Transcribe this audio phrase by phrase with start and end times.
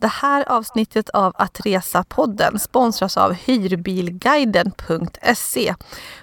[0.00, 5.74] Det här avsnittet av Att Resa-podden sponsras av hyrbilguiden.se.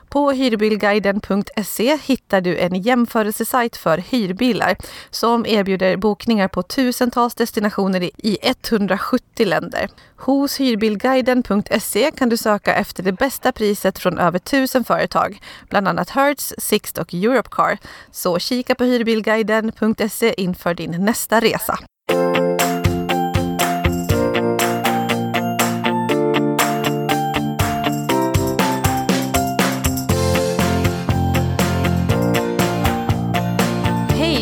[0.09, 4.77] På hyrbilguiden.se hittar du en jämförelsesajt för hyrbilar
[5.09, 9.89] som erbjuder bokningar på tusentals destinationer i 170 länder.
[10.17, 16.09] Hos hyrbilguiden.se kan du söka efter det bästa priset från över tusen företag, bland annat
[16.09, 17.77] Hertz, Sixt och Europcar.
[18.11, 21.79] Så kika på hyrbilguiden.se inför din nästa resa.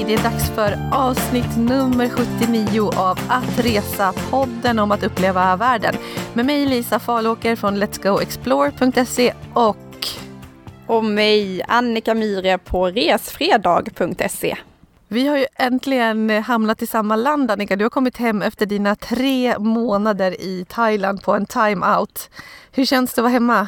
[0.07, 5.95] Det är dags för avsnitt nummer 79 av Att resa, podden om att uppleva världen.
[6.33, 9.77] Med mig Lisa Falåker från letsgoexplore.se och
[10.87, 14.57] och mig Annika Myhre på resfredag.se.
[15.07, 17.75] Vi har ju äntligen hamnat i samma land Annika.
[17.75, 22.29] Du har kommit hem efter dina tre månader i Thailand på en time-out.
[22.71, 23.67] Hur känns det att vara hemma?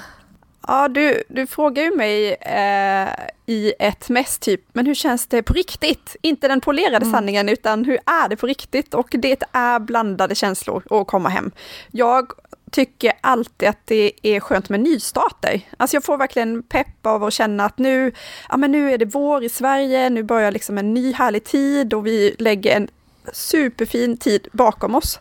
[0.68, 3.10] Ja, du, du frågar ju mig eh,
[3.46, 6.16] i ett mess typ, men hur känns det på riktigt?
[6.22, 7.12] Inte den polerade mm.
[7.12, 8.94] sanningen, utan hur är det på riktigt?
[8.94, 11.52] Och det är blandade känslor att komma hem.
[11.92, 12.32] Jag
[12.72, 15.62] tycker alltid att det är skönt med nystarter.
[15.78, 18.12] Alltså jag får verkligen pepp av att känna att nu,
[18.50, 21.94] ja men nu är det vår i Sverige, nu börjar liksom en ny härlig tid
[21.94, 22.88] och vi lägger en
[23.34, 25.20] superfin tid bakom oss.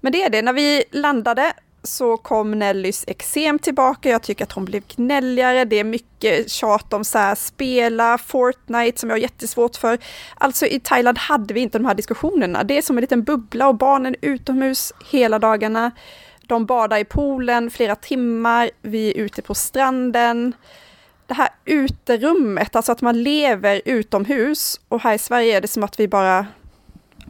[0.00, 1.52] Men det är det, när vi landade
[1.84, 4.08] så kom Nellys eksem tillbaka.
[4.08, 5.64] Jag tycker att hon blev gnälligare.
[5.64, 9.98] Det är mycket tjat om så här, spela Fortnite som jag har jättesvårt för.
[10.34, 12.64] Alltså i Thailand hade vi inte de här diskussionerna.
[12.64, 15.90] Det är som en liten bubbla och barnen är utomhus hela dagarna.
[16.46, 18.70] De badar i poolen flera timmar.
[18.82, 20.52] Vi är ute på stranden.
[21.26, 24.80] Det här uterummet, alltså att man lever utomhus.
[24.88, 26.46] Och här i Sverige är det som att vi bara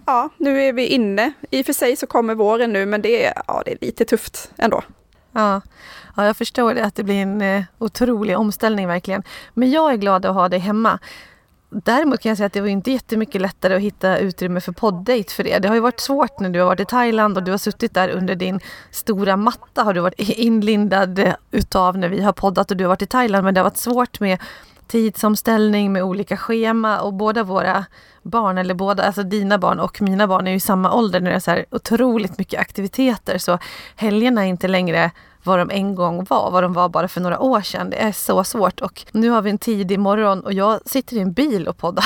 [0.06, 1.32] ja, nu är vi inne.
[1.50, 4.04] I och för sig så kommer våren nu, men det är, ja, det är lite
[4.04, 4.82] tufft ändå.
[5.32, 5.60] Ja.
[6.16, 9.22] ja, jag förstår det, att det blir en eh, otrolig omställning verkligen.
[9.54, 10.98] Men jag är glad att ha dig hemma.
[11.70, 15.32] Däremot kan jag säga att det var inte jättemycket lättare att hitta utrymme för poddejt
[15.32, 15.58] för det.
[15.58, 17.94] Det har ju varit svårt när du har varit i Thailand och du har suttit
[17.94, 18.60] där under din
[18.90, 22.88] stora matta har du varit inlindad eh, utav när vi har poddat och du har
[22.88, 23.44] varit i Thailand.
[23.44, 24.38] Men det har varit svårt med
[24.86, 27.84] tidsomställning med olika schema och båda våra
[28.22, 31.30] barn, eller båda, alltså dina barn och mina barn är ju i samma ålder när
[31.30, 33.58] det är så här otroligt mycket aktiviteter så
[33.96, 35.10] helgerna är inte längre
[35.42, 37.90] vad de en gång var, vad de var bara för några år sedan.
[37.90, 41.20] Det är så svårt och nu har vi en tidig morgon och jag sitter i
[41.20, 42.04] en bil och poddar.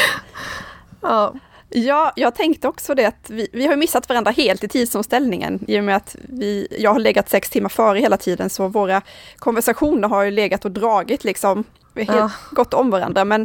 [1.00, 1.34] ja.
[1.70, 5.80] Ja, jag tänkte också det att vi, vi har missat varandra helt i tidsomställningen i
[5.80, 9.02] och med att vi, jag har legat sex timmar före hela tiden så våra
[9.36, 11.64] konversationer har ju legat och dragit liksom.
[11.94, 12.56] Vi har helt ja.
[12.56, 13.42] gått om varandra men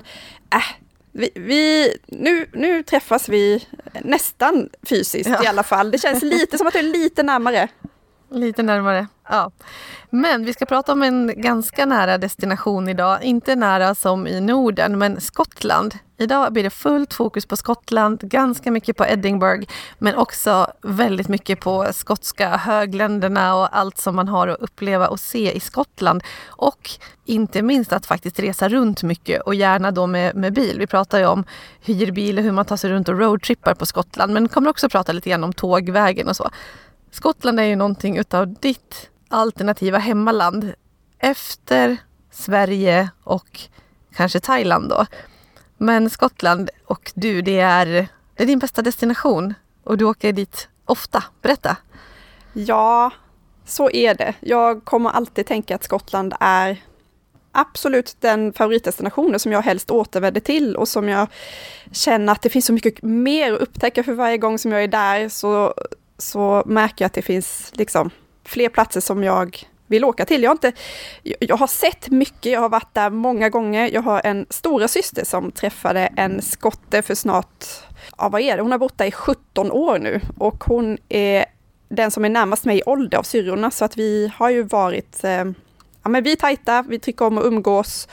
[0.54, 0.64] äh,
[1.12, 3.68] vi, vi, nu, nu träffas vi
[4.02, 5.44] nästan fysiskt ja.
[5.44, 5.92] i alla fall.
[5.92, 7.68] Det känns lite som att det är lite närmare.
[8.34, 9.52] Lite närmare, ja.
[10.09, 13.24] Men vi ska prata om en ganska nära destination idag.
[13.24, 15.96] Inte nära som i Norden, men Skottland.
[16.18, 21.59] Idag blir det fullt fokus på Skottland, ganska mycket på Edinburgh, men också väldigt mycket
[21.59, 26.24] på skotska högländerna och allt som man har att uppleva och se i Skottland.
[26.48, 26.90] Och
[27.25, 30.80] inte minst att faktiskt resa runt mycket och gärna då med, med bil.
[30.80, 31.44] Vi pratar ju om
[31.81, 35.12] hyrbil och hur man tar sig runt och roadtrippar på Skottland, men kommer också prata
[35.12, 36.50] lite grann om tågvägen och så.
[37.12, 40.74] Skottland är ju någonting utav ditt alternativa hemmaland
[41.20, 41.98] efter
[42.32, 43.60] Sverige och
[44.16, 45.06] kanske Thailand då.
[45.78, 47.86] Men Skottland och du, det är,
[48.36, 51.24] det är din bästa destination och du åker dit ofta.
[51.42, 51.78] Berätta!
[52.54, 53.12] Ja,
[53.66, 54.34] så är det.
[54.40, 56.82] Jag kommer alltid tänka att Skottland är
[57.52, 61.28] absolut den favoritdestinationen som jag helst återvänder till och som jag
[61.92, 64.88] känner att det finns så mycket mer att upptäcka för varje gång som jag är
[64.88, 65.74] där så,
[66.22, 68.09] så märker jag att det finns liksom
[68.44, 70.44] fler platser som jag vill åka till.
[70.44, 70.72] Jag har, inte,
[71.24, 73.90] jag har sett mycket, jag har varit där många gånger.
[73.94, 77.66] Jag har en stora syster som träffade en skotte för snart,
[78.18, 81.46] ja vad är det, hon har bott där i 17 år nu och hon är
[81.90, 85.24] den som är närmast mig i ålder av syrrorna så att vi har ju varit,
[85.24, 85.45] eh,
[86.04, 88.07] ja men vi är tajta, vi tycker om att umgås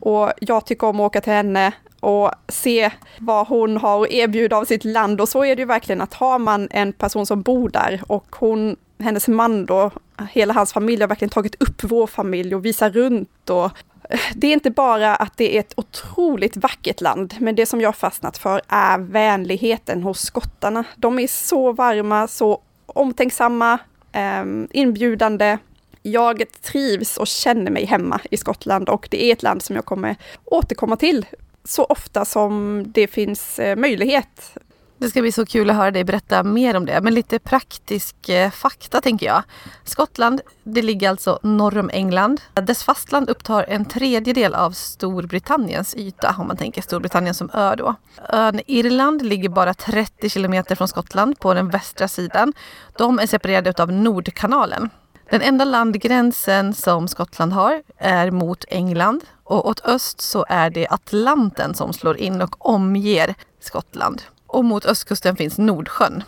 [0.00, 1.72] och jag tycker om att åka till henne
[2.06, 5.20] och se vad hon har att erbjuda av sitt land.
[5.20, 8.26] Och så är det ju verkligen att har man en person som bor där och
[8.30, 9.90] hon, hennes man då,
[10.32, 13.64] hela hans familj har verkligen tagit upp vår familj och visar runt och
[14.10, 17.80] eh, det är inte bara att det är ett otroligt vackert land, men det som
[17.80, 20.84] jag fastnat för är vänligheten hos skottarna.
[20.96, 23.78] De är så varma, så omtänksamma,
[24.12, 25.58] ehm, inbjudande.
[26.02, 29.84] Jag trivs och känner mig hemma i Skottland och det är ett land som jag
[29.84, 31.26] kommer återkomma till
[31.68, 34.56] så ofta som det finns eh, möjlighet.
[34.98, 37.00] Det ska bli så kul att höra dig berätta mer om det.
[37.00, 39.42] Men lite praktisk eh, fakta tänker jag.
[39.84, 42.40] Skottland, det ligger alltså norr om England.
[42.54, 47.94] Dess fastland upptar en tredjedel av Storbritanniens yta, om man tänker Storbritannien som ö då.
[48.28, 52.52] Ön Irland ligger bara 30 kilometer från Skottland på den västra sidan.
[52.98, 54.90] De är separerade av Nordkanalen.
[55.30, 60.88] Den enda landgränsen som Skottland har är mot England och åt öst så är det
[60.90, 66.22] Atlanten som slår in och omger Skottland och mot östkusten finns Nordsjön.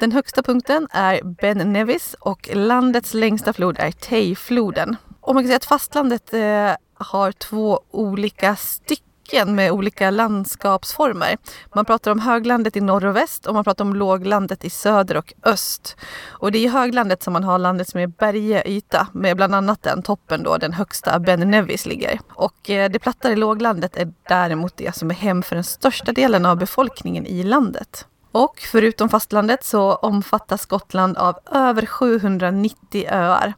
[0.00, 4.96] Den högsta punkten är Ben Nevis och landets längsta flod är Tayfloden.
[5.20, 9.13] Och man kan säga att fastlandet eh, har två olika stycken
[9.46, 11.36] med olika landskapsformer.
[11.74, 15.16] Man pratar om höglandet i norr och väst och man pratar om låglandet i söder
[15.16, 15.96] och öst.
[16.28, 19.54] Och det är i höglandet som man har landet som är bergig yta med bland
[19.54, 22.20] annat den toppen då den högsta Ben Nevis ligger.
[22.28, 26.46] Och eh, det plattare låglandet är däremot det som är hem för den största delen
[26.46, 28.06] av befolkningen i landet.
[28.32, 33.54] Och förutom fastlandet så omfattas Skottland av över 790 öar.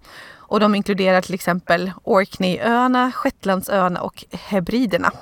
[0.49, 5.13] Och de inkluderar till exempel Orkneyöarna, Shetlandsöarna och Hebriderna.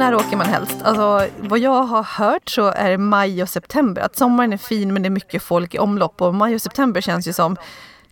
[0.00, 0.76] När åker man helst?
[0.82, 4.02] Alltså, vad jag har hört så är det maj och september.
[4.02, 6.22] Att sommaren är fin men det är mycket folk i omlopp.
[6.22, 7.56] Och maj och september känns ju som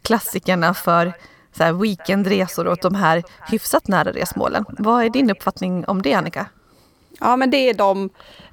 [0.02, 1.12] klassikerna för
[1.56, 4.64] så här weekendresor åt de här hyfsat nära resmålen.
[4.69, 6.46] Vad är din uppfattning om det Annika?
[7.20, 8.11] Ja men det är de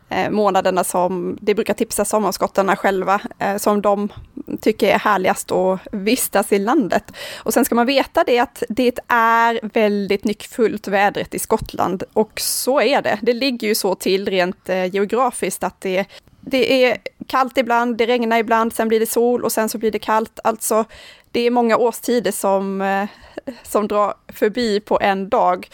[0.09, 4.09] Eh, månaderna som det brukar tipsas om av skottarna själva, eh, som de
[4.61, 7.11] tycker är härligast att vistas i landet.
[7.37, 12.31] Och sen ska man veta det att det är väldigt nyckfullt vädret i Skottland och
[12.39, 13.19] så är det.
[13.21, 16.05] Det ligger ju så till rent eh, geografiskt att det,
[16.41, 16.97] det är
[17.27, 20.39] kallt ibland, det regnar ibland, sen blir det sol och sen så blir det kallt.
[20.43, 20.85] Alltså,
[21.31, 23.07] det är många årstider som,
[23.63, 25.69] som drar förbi på en dag.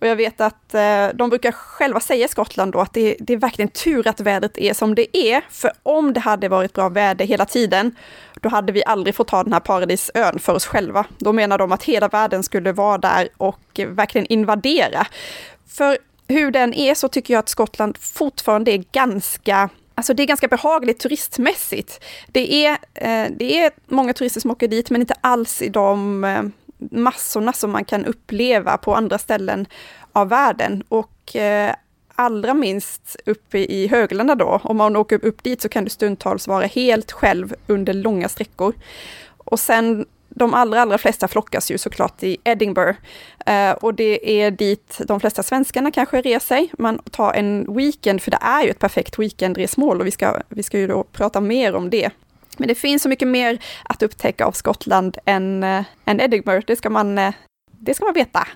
[0.00, 3.32] Och jag vet att eh, de brukar själva säga i Skottland då att det, det,
[3.32, 5.42] är verkligen tur att vädret är som det är.
[5.50, 7.96] För om det hade varit bra väder hela tiden,
[8.40, 11.04] då hade vi aldrig fått ta den här paradisön för oss själva.
[11.18, 15.06] Då menar de att hela världen skulle vara där och verkligen invadera.
[15.68, 19.68] För hur den är så tycker jag att Skottland fortfarande är ganska
[19.98, 22.04] Alltså det är ganska behagligt turistmässigt.
[22.26, 26.24] Det är, eh, det är många turister som åker dit, men inte alls i de
[26.24, 26.42] eh,
[26.78, 29.66] massorna som man kan uppleva på andra ställen
[30.12, 30.82] av världen.
[30.88, 31.74] Och eh,
[32.14, 34.60] allra minst uppe i höglandet då.
[34.64, 38.74] Om man åker upp dit så kan du stundtals vara helt själv under långa sträckor.
[39.38, 42.98] Och sen de allra, allra flesta flockas ju såklart i Edinburgh.
[43.46, 46.68] Eh, och det är dit de flesta svenskarna kanske reser.
[46.78, 50.62] Man tar en weekend, för det är ju ett perfekt weekendresmål och vi ska, vi
[50.62, 52.10] ska ju då prata mer om det.
[52.56, 56.76] Men det finns så mycket mer att upptäcka av Skottland än, äh, än Edinburgh, det
[56.76, 57.34] ska, man, äh,
[57.70, 58.46] det ska man veta.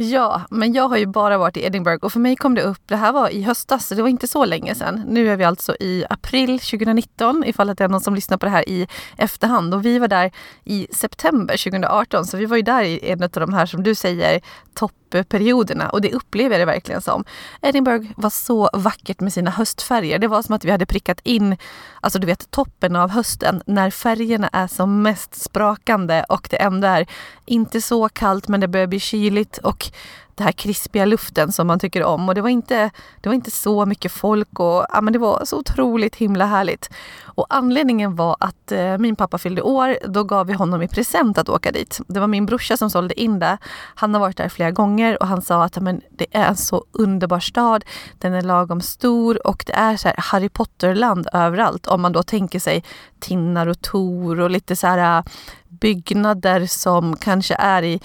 [0.00, 2.82] Ja, men jag har ju bara varit i Edinburgh och för mig kom det upp,
[2.86, 5.04] det här var i höstas, så det var inte så länge sedan.
[5.08, 8.46] Nu är vi alltså i april 2019, ifall att det är någon som lyssnar på
[8.46, 8.86] det här i
[9.16, 9.74] efterhand.
[9.74, 10.30] Och vi var där
[10.64, 13.94] i september 2018, så vi var ju där i en av de här, som du
[13.94, 14.40] säger,
[14.74, 17.24] topp toppperioderna och det upplever jag det verkligen som.
[17.62, 20.18] Edinburgh var så vackert med sina höstfärger.
[20.18, 21.56] Det var som att vi hade prickat in,
[22.00, 26.88] alltså du vet toppen av hösten när färgerna är som mest sprakande och det ändå
[26.88, 27.06] är
[27.46, 29.90] inte så kallt men det börjar bli kyligt och
[30.38, 32.28] den här krispiga luften som man tycker om.
[32.28, 32.90] Och det var inte,
[33.20, 36.90] det var inte så mycket folk och ja, men det var så otroligt himla härligt.
[37.38, 39.96] Och anledningen var att eh, min pappa fyllde år.
[40.08, 42.00] Då gav vi honom i present att åka dit.
[42.06, 43.58] Det var min brorsa som sålde in det.
[43.94, 46.84] Han har varit där flera gånger och han sa att men, det är en så
[46.92, 47.84] underbar stad.
[48.18, 51.86] Den är lagom stor och det är så Harry Potter-land överallt.
[51.86, 52.84] Om man då tänker sig
[53.20, 55.24] tinnar och tor och lite så här eh,
[55.68, 58.00] byggnader som kanske är i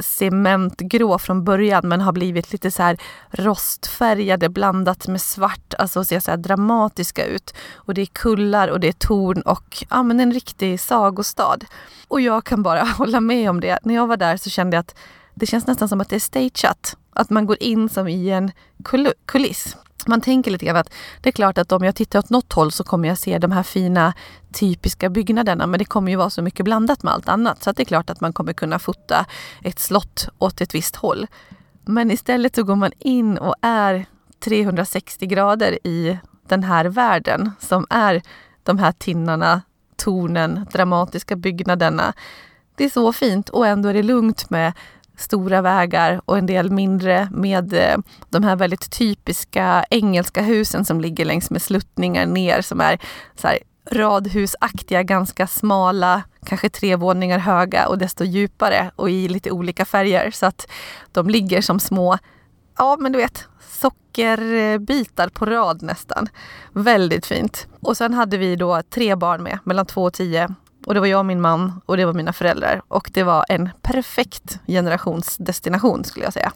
[0.00, 2.96] cementgrå från början men har blivit lite så här
[3.30, 5.74] rostfärgade blandat med svart.
[5.78, 7.54] Alltså ser så här dramatiska ut.
[7.74, 11.64] Och det är kullar och det är torn och ja, men en riktig sagostad.
[12.08, 13.78] Och jag kan bara hålla med om det.
[13.82, 14.94] När jag var där så kände jag att
[15.34, 16.96] det känns nästan som att det är stageat.
[17.14, 18.52] Att man går in som i en
[19.26, 22.52] kuliss man tänker lite grann att det är klart att om jag tittar åt något
[22.52, 24.14] håll så kommer jag se de här fina
[24.52, 27.76] typiska byggnaderna men det kommer ju vara så mycket blandat med allt annat så att
[27.76, 29.26] det är klart att man kommer kunna fota
[29.62, 31.26] ett slott åt ett visst håll.
[31.84, 34.06] Men istället så går man in och är
[34.44, 36.18] 360 grader i
[36.48, 38.22] den här världen som är
[38.62, 39.62] de här tinnarna,
[39.96, 42.12] tornen, dramatiska byggnaderna.
[42.74, 44.72] Det är så fint och ändå är det lugnt med
[45.16, 47.96] stora vägar och en del mindre med eh,
[48.30, 52.98] de här väldigt typiska engelska husen som ligger längs med sluttningar ner som är
[53.36, 53.58] så här
[53.90, 60.30] radhusaktiga, ganska smala, kanske tre våningar höga och desto djupare och i lite olika färger.
[60.30, 60.70] Så att
[61.12, 62.18] de ligger som små,
[62.78, 66.28] ja men du vet, sockerbitar på rad nästan.
[66.72, 67.66] Väldigt fint.
[67.80, 70.54] Och sen hade vi då tre barn med, mellan två och tio.
[70.86, 72.82] Och det var jag och min man och det var mina föräldrar.
[72.88, 76.52] Och det var en perfekt generationsdestination skulle jag säga.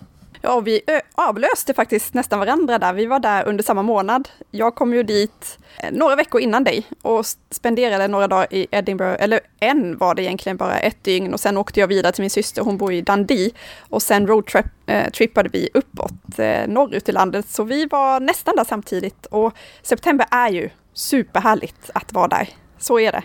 [0.46, 0.80] Ja, och vi
[1.14, 2.92] avlöste faktiskt nästan varandra där.
[2.92, 4.28] Vi var där under samma månad.
[4.50, 9.22] Jag kom ju dit eh, några veckor innan dig och spenderade några dagar i Edinburgh,
[9.22, 12.30] eller en var det egentligen bara, ett dygn och sen åkte jag vidare till min
[12.30, 17.48] syster, hon bor i Dundee och sen roadtrippade eh, vi uppåt eh, norrut i landet.
[17.48, 19.52] Så vi var nästan där samtidigt och
[19.82, 22.48] september är ju superhärligt att vara där.
[22.78, 23.22] Så är det.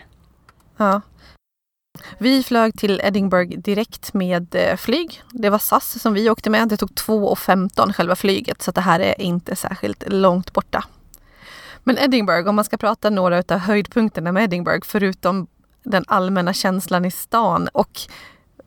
[0.82, 1.02] Ja.
[2.18, 5.24] Vi flög till Edinburgh direkt med eh, flyg.
[5.32, 6.68] Det var SAS som vi åkte med.
[6.68, 10.84] Det tog 2.15 själva flyget så det här är inte särskilt långt borta.
[11.84, 15.48] Men Edinburgh, om man ska prata några av höjdpunkterna med Edinburgh förutom
[15.84, 18.00] den allmänna känslan i stan och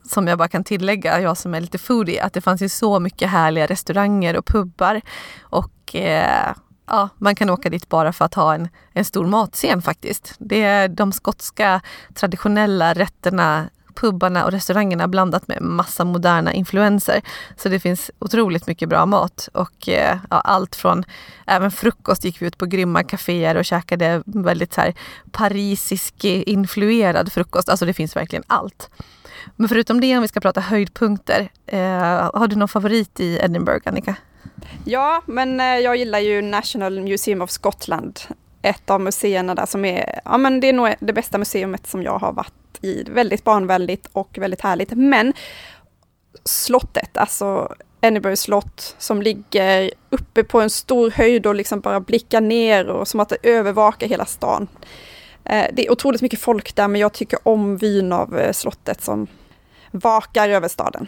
[0.04, 3.00] som jag bara kan tillägga, jag som är lite foodie, att det fanns ju så
[3.00, 5.00] mycket härliga restauranger och pubbar
[5.40, 6.54] och eh,
[6.86, 10.34] ja, man kan åka dit bara för att ha en, en stor matscen faktiskt.
[10.38, 11.80] Det är de skotska
[12.14, 17.20] traditionella rätterna pubbarna och restaurangerna blandat med massa moderna influenser.
[17.56, 21.04] Så det finns otroligt mycket bra mat och eh, ja, allt från,
[21.46, 24.94] även frukost gick vi ut på grymma kaféer och käkade väldigt så här
[25.32, 27.68] parisisk influerad frukost.
[27.68, 28.90] Alltså det finns verkligen allt.
[29.56, 33.88] Men förutom det, om vi ska prata höjdpunkter, eh, har du någon favorit i Edinburgh,
[33.88, 34.16] Annika?
[34.84, 38.20] Ja, men eh, jag gillar ju National Museum of Scotland.
[38.62, 42.02] Ett av museerna där som är, ja men det är nog det bästa museet som
[42.02, 43.04] jag har varit i.
[43.10, 44.90] Väldigt barnvänligt och väldigt härligt.
[44.90, 45.32] Men
[46.44, 52.40] slottet, alltså Edinburgh slott som ligger uppe på en stor höjd och liksom bara blickar
[52.40, 54.68] ner och som att det övervakar hela stan.
[55.44, 59.02] Eh, det är otroligt mycket folk där men jag tycker om vyn av eh, slottet
[59.02, 59.26] som
[59.90, 61.06] vakar över staden.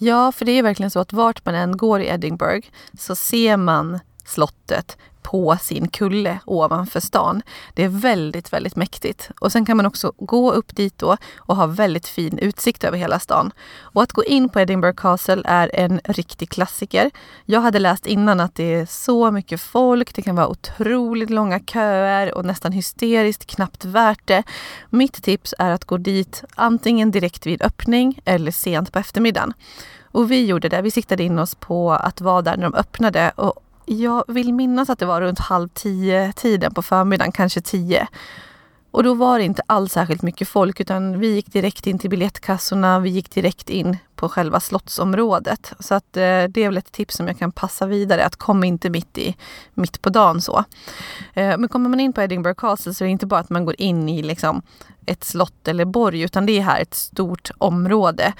[0.00, 3.56] Ja, för det är verkligen så att vart man än går i Edinburgh så ser
[3.56, 7.42] man slottet på sin kulle ovanför stan.
[7.74, 9.30] Det är väldigt, väldigt mäktigt.
[9.40, 12.98] Och sen kan man också gå upp dit då och ha väldigt fin utsikt över
[12.98, 13.52] hela stan.
[13.80, 17.10] Och att gå in på Edinburgh Castle är en riktig klassiker.
[17.44, 21.60] Jag hade läst innan att det är så mycket folk, det kan vara otroligt långa
[21.60, 24.42] köer och nästan hysteriskt knappt värt det.
[24.90, 29.52] Mitt tips är att gå dit antingen direkt vid öppning eller sent på eftermiddagen.
[30.16, 30.82] Och vi gjorde det.
[30.82, 34.90] Vi siktade in oss på att vara där när de öppnade och jag vill minnas
[34.90, 38.08] att det var runt halv tio tiden på förmiddagen, kanske tio.
[38.90, 42.10] Och då var det inte alls särskilt mycket folk utan vi gick direkt in till
[42.10, 45.72] biljettkassorna, vi gick direkt in på själva slottsområdet.
[45.78, 48.66] Så att eh, det är väl ett tips som jag kan passa vidare, att komma
[48.66, 49.36] inte mitt, i,
[49.74, 50.64] mitt på dagen så.
[51.34, 53.64] Eh, men kommer man in på Edinburgh Castle så är det inte bara att man
[53.64, 54.62] går in i liksom
[55.06, 58.32] ett slott eller borg utan det är här ett stort område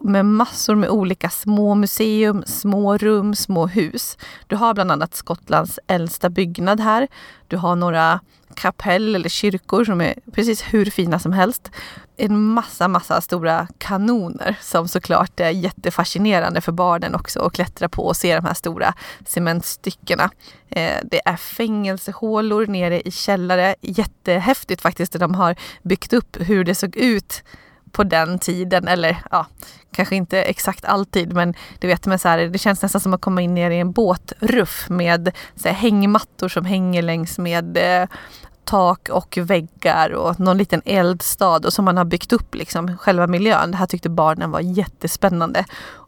[0.00, 4.18] med massor med olika små museum, små rum, små hus.
[4.46, 7.08] Du har bland annat Skottlands äldsta byggnad här.
[7.48, 8.20] Du har några
[8.54, 11.70] kapell eller kyrkor som är precis hur fina som helst.
[12.16, 18.06] En massa, massa stora kanoner som såklart är jättefascinerande för barnen också att klättra på
[18.06, 18.94] och se de här stora
[19.26, 20.30] cementstyckena.
[20.70, 23.74] Eh, det är fängelsehålor nere i källare.
[23.80, 27.42] Jättehäftigt faktiskt de har byggt upp hur det såg ut
[27.92, 29.46] på den tiden, eller ja,
[29.92, 33.20] kanske inte exakt alltid, men du vet, men så här, det känns nästan som att
[33.20, 38.08] komma in ner i en båtruff med så här, hängmattor som hänger längs med eh,
[38.66, 43.26] tak och väggar och någon liten eldstad och som man har byggt upp liksom själva
[43.26, 43.70] miljön.
[43.70, 45.64] Det här tyckte barnen var jättespännande.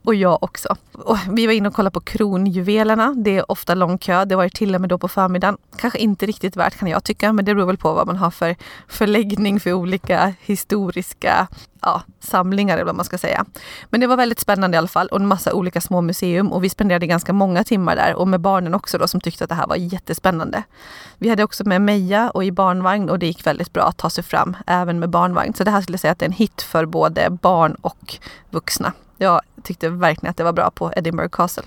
[0.09, 0.77] Och jag också.
[0.93, 3.15] Och vi var inne och kollade på kronjuvelerna.
[3.17, 4.25] Det är ofta lång kö.
[4.25, 5.57] Det var det till och med då på förmiddagen.
[5.77, 8.31] Kanske inte riktigt värt kan jag tycka, men det beror väl på vad man har
[8.31, 11.49] för förläggning för olika historiska
[11.81, 13.45] ja, samlingar eller vad man ska säga.
[13.91, 16.65] Men det var väldigt spännande i alla fall och en massa olika små museum och
[16.65, 19.57] vi spenderade ganska många timmar där och med barnen också då som tyckte att det
[19.57, 20.63] här var jättespännande.
[21.19, 24.11] Vi hade också med Meja och i barnvagn och det gick väldigt bra att ta
[24.11, 25.55] sig fram även med barnvagn.
[25.55, 28.17] Så det här skulle jag säga att det är en hit för både barn och
[28.51, 28.93] vuxna.
[29.19, 31.65] Jag tyckte verkligen att det var bra på Edinburgh Castle.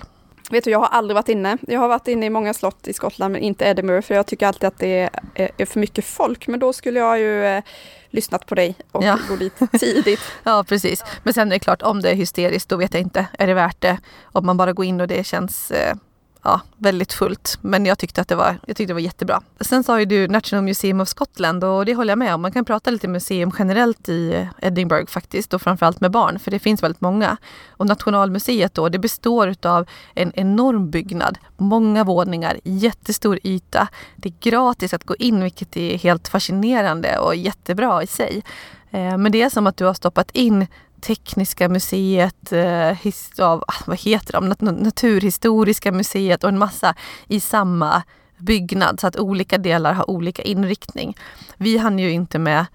[0.50, 1.58] Vet du, jag har aldrig varit inne.
[1.60, 4.46] Jag har varit inne i många slott i Skottland, men inte Edinburgh, för jag tycker
[4.46, 6.46] alltid att det är, för mycket folk.
[6.46, 7.62] Men då skulle jag ju eh,
[8.10, 9.18] lyssnat på dig och ja.
[9.28, 10.20] gå dit tidigt.
[10.42, 11.04] ja, precis.
[11.22, 13.26] Men sen är det klart, om det är hysteriskt, då vet jag inte.
[13.38, 13.98] Är det värt det?
[14.22, 15.94] Om man bara går in och det känns eh,
[16.42, 17.58] ja, väldigt fullt.
[17.60, 19.42] Men jag tyckte att det var, jag tyckte det var jättebra.
[19.60, 22.42] Sen sa ju du National Museum of Scotland och det håller jag med om.
[22.42, 26.50] Man kan prata lite museum generellt i eh, Edinburgh faktiskt och framförallt med barn för
[26.50, 27.36] det finns väldigt många.
[27.70, 33.88] Och Nationalmuseet då, det består av en enorm byggnad, många våningar, jättestor yta.
[34.16, 38.42] Det är gratis att gå in vilket är helt fascinerande och jättebra i sig.
[38.90, 40.66] Eh, men det är som att du har stoppat in
[41.02, 44.54] Tekniska museet, eh, his, av, ah, vad heter de?
[44.82, 46.94] Naturhistoriska museet och en massa
[47.26, 48.02] i samma
[48.38, 51.16] byggnad så att olika delar har olika inriktning.
[51.56, 52.66] Vi hann ju inte med,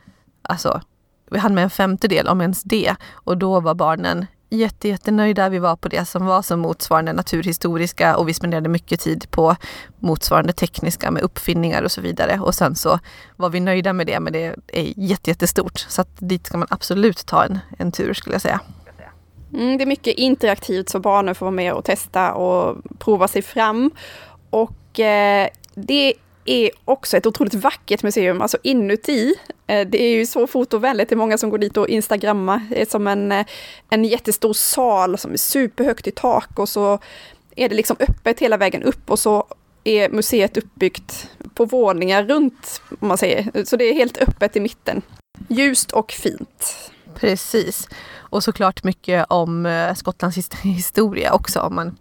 [0.41, 0.81] alltså,
[1.31, 5.49] vi hann med en femtedel om ens det och då var barnen jätte, jättenöjda.
[5.49, 9.55] Vi var på det som var som motsvarande naturhistoriska och vi spenderade mycket tid på
[9.99, 12.39] motsvarande tekniska med uppfinningar och så vidare.
[12.39, 12.99] Och sen så
[13.35, 15.79] var vi nöjda med det, men det är jätte, jättestort.
[15.79, 18.59] Så att dit ska man absolut ta en, en tur skulle jag säga.
[19.53, 23.41] Mm, det är mycket interaktivt så barnen får vara med och testa och prova sig
[23.41, 23.91] fram.
[24.49, 26.13] Och eh, det
[26.45, 29.35] är också ett otroligt vackert museum, alltså inuti.
[29.67, 32.61] Eh, det är ju så fotovänligt, det är många som går dit och instagrammar.
[32.69, 33.45] Det eh, är som en, eh,
[33.89, 36.99] en jättestor sal som är superhögt i tak och så
[37.55, 39.45] är det liksom öppet hela vägen upp och så
[39.83, 43.65] är museet uppbyggt på våningar runt, om man säger.
[43.65, 45.01] Så det är helt öppet i mitten.
[45.47, 46.91] Ljust och fint.
[47.15, 47.87] Precis.
[48.15, 51.97] Och såklart mycket om Skottlands historia också om man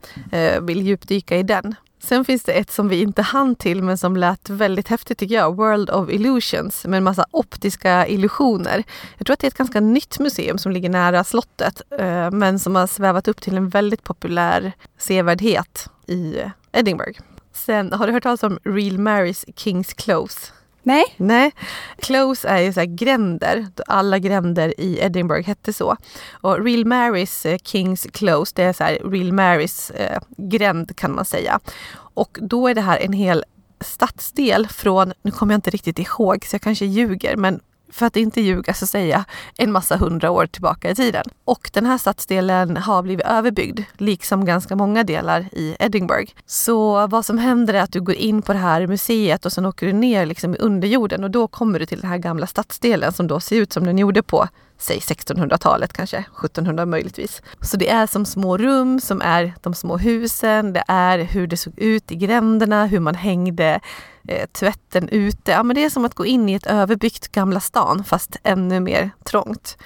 [0.60, 1.74] vill djupdyka i den.
[2.06, 5.34] Sen finns det ett som vi inte hann till men som lät väldigt häftigt tycker
[5.34, 5.56] jag.
[5.56, 8.84] World of Illusions med en massa optiska illusioner.
[9.18, 12.58] Jag tror att det är ett ganska nytt museum som ligger nära slottet eh, men
[12.58, 17.20] som har svävat upp till en väldigt populär sevärdhet i eh, Edinburgh.
[17.52, 20.52] Sen har du hört talas om Real Marys Kings Close?
[20.86, 21.04] Nej.
[21.16, 21.52] Nej.
[21.98, 23.66] Close är ju så gränder.
[23.86, 25.96] Alla gränder i Edinburgh hette så.
[26.30, 31.14] Och Real Marys eh, Kings Close, det är så här Real Marys eh, gränd kan
[31.14, 31.60] man säga.
[31.94, 33.44] Och då är det här en hel
[33.80, 37.60] stadsdel från, nu kommer jag inte riktigt ihåg så jag kanske ljuger, men
[37.96, 39.24] för att inte ljuga så säger jag
[39.56, 41.24] en massa hundra år tillbaka i tiden.
[41.44, 46.32] Och den här stadsdelen har blivit överbyggd, liksom ganska många delar i Edinburgh.
[46.46, 49.66] Så vad som händer är att du går in på det här museet och sen
[49.66, 53.12] åker du ner liksom i underjorden och då kommer du till den här gamla stadsdelen
[53.12, 54.48] som då ser ut som den gjorde på
[54.78, 57.42] säg 1600-talet kanske, 1700 möjligtvis.
[57.60, 61.56] Så det är som små rum som är de små husen, det är hur det
[61.56, 63.80] såg ut i gränderna, hur man hängde
[64.28, 65.50] eh, tvätten ute.
[65.50, 68.80] Ja, men det är som att gå in i ett överbyggt Gamla stan fast ännu
[68.80, 69.76] mer trångt.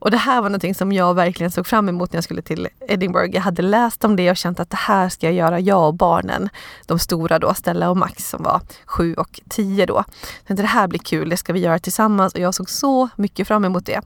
[0.00, 2.68] Och det här var någonting som jag verkligen såg fram emot när jag skulle till
[2.88, 3.34] Edinburgh.
[3.34, 5.94] Jag hade läst om det och känt att det här ska jag göra, jag och
[5.94, 6.48] barnen.
[6.86, 9.94] De stora då, Stella och Max som var sju och tio då.
[9.94, 13.08] Jag tänkte det här blir kul, det ska vi göra tillsammans och jag såg så
[13.16, 14.00] mycket fram emot det.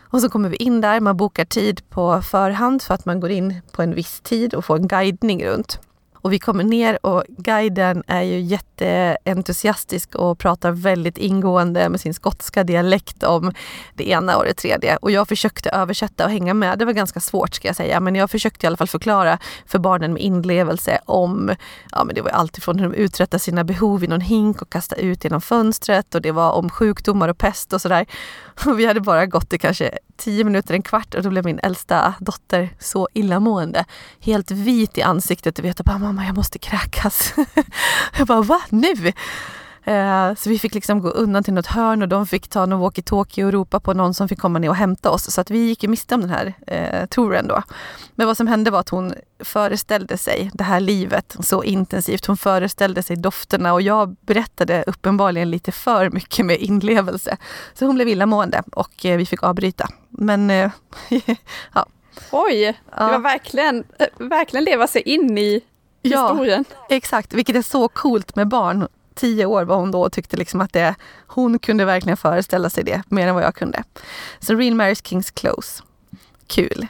[0.00, 3.30] Och så kommer vi in där, man bokar tid på förhand för att man går
[3.30, 5.78] in på en viss tid och får en guidning runt.
[6.24, 12.14] Och vi kommer ner och guiden är ju jätteentusiastisk och pratar väldigt ingående med sin
[12.14, 13.52] skotska dialekt om
[13.94, 14.96] det ena och det tredje.
[14.96, 16.78] Och jag försökte översätta och hänga med.
[16.78, 19.78] Det var ganska svårt ska jag säga, men jag försökte i alla fall förklara för
[19.78, 21.54] barnen med inlevelse om,
[21.92, 24.96] ja men det var alltifrån hur de uträttar sina behov i någon hink och kastar
[24.96, 28.06] ut genom fönstret och det var om sjukdomar och pest och sådär.
[28.76, 32.14] Vi hade bara gått i kanske tio minuter, en kvart och då blev min äldsta
[32.18, 33.84] dotter så illamående.
[34.20, 37.34] Helt vit i ansiktet och vet att mamma jag måste kräkas.
[38.18, 39.12] jag bara va nu?
[39.84, 42.80] Eh, så vi fick liksom gå undan till något hörn och de fick ta någon
[42.80, 45.32] walkie-talkie och ropa på någon som fick komma ner och hämta oss.
[45.32, 47.62] Så att vi gick miste om den här eh, touren då.
[48.14, 52.26] Men vad som hände var att hon föreställde sig det här livet så intensivt.
[52.26, 57.36] Hon föreställde sig dofterna och jag berättade uppenbarligen lite för mycket med inlevelse.
[57.74, 59.88] Så hon blev illamående och eh, vi fick avbryta.
[60.08, 60.70] Men eh,
[61.74, 61.86] ja.
[62.30, 65.60] Oj, det var verkligen, eh, verkligen leva sig in i
[66.02, 66.64] historien.
[66.70, 70.36] Ja, exakt, vilket är så coolt med barn tio år var hon då och tyckte
[70.36, 70.94] liksom att det,
[71.26, 73.82] hon kunde verkligen föreställa sig det mer än vad jag kunde.
[74.38, 75.82] Så Real Marys Kings Close.
[76.46, 76.86] Kul.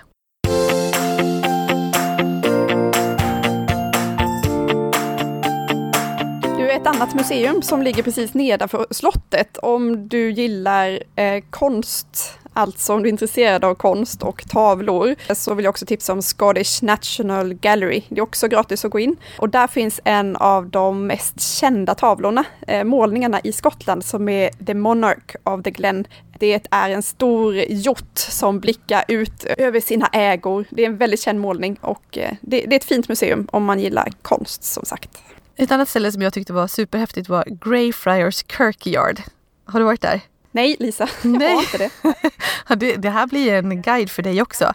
[6.56, 12.94] Du, ett annat museum som ligger precis nedanför slottet om du gillar eh, konst Alltså
[12.94, 16.82] om du är intresserad av konst och tavlor så vill jag också tipsa om Scottish
[16.82, 18.02] National Gallery.
[18.08, 19.16] Det är också gratis att gå in.
[19.38, 24.50] Och där finns en av de mest kända tavlorna, eh, målningarna i Skottland som är
[24.66, 26.06] The Monarch of the Glen.
[26.38, 30.64] Det är en stor hjort som blickar ut över sina ägor.
[30.70, 33.64] Det är en väldigt känd målning och eh, det, det är ett fint museum om
[33.64, 35.22] man gillar konst som sagt.
[35.56, 39.20] Ett annat ställe som jag tyckte var superhäftigt var Greyfriars Kirkyard.
[39.64, 40.20] Har du varit där?
[40.54, 41.68] Nej, Lisa, Nej.
[41.78, 41.90] det.
[42.76, 42.96] det.
[42.96, 44.72] Det här blir en guide för dig också.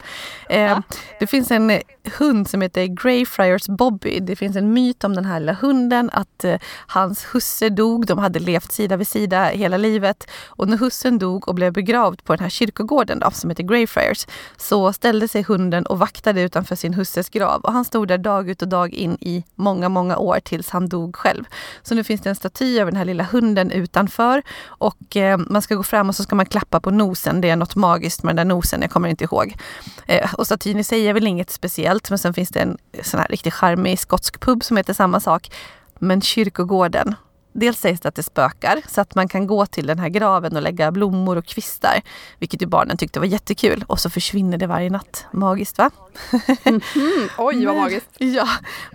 [0.50, 0.82] Eh, Ja.
[1.20, 1.72] Det finns en
[2.18, 4.20] hund som heter Greyfriars Bobby.
[4.20, 6.56] Det finns en myt om den här lilla hunden att eh,
[6.88, 8.06] hans husse dog.
[8.08, 10.30] De hade levt sida vid sida hela livet.
[10.48, 14.28] Och när hussen dog och blev begravd på den här kyrkogården då, som heter Greyfriars
[14.58, 17.62] så ställde sig hunden och vaktade utanför sin husses grav.
[17.62, 20.90] Och han stod där dag ut och dag in i många, många år tills han
[20.90, 21.44] dog själv.
[21.84, 25.62] Så nu finns det en staty av den här lilla hunden utanför och eh, man
[25.70, 27.42] ska gå fram och så ska man klappa på nosen.
[27.42, 29.56] Det är något magiskt med den där nosen, jag kommer inte ihåg.
[30.06, 30.48] Eh, och
[30.84, 34.40] sig är väl inget speciellt men sen finns det en sån här riktigt charmig skotsk
[34.40, 35.52] pub som heter samma sak.
[36.00, 37.16] Men kyrkogården,
[37.54, 40.56] Dels sägs det att det spökar så att man kan gå till den här graven
[40.56, 42.02] och lägga blommor och kvistar.
[42.40, 43.84] Vilket ju barnen tyckte var jättekul.
[43.88, 45.26] Och så försvinner det varje natt.
[45.32, 45.92] Magiskt va?
[46.64, 46.82] Mm,
[47.38, 48.10] oj, vad Men- magiskt.
[48.18, 48.48] Ja,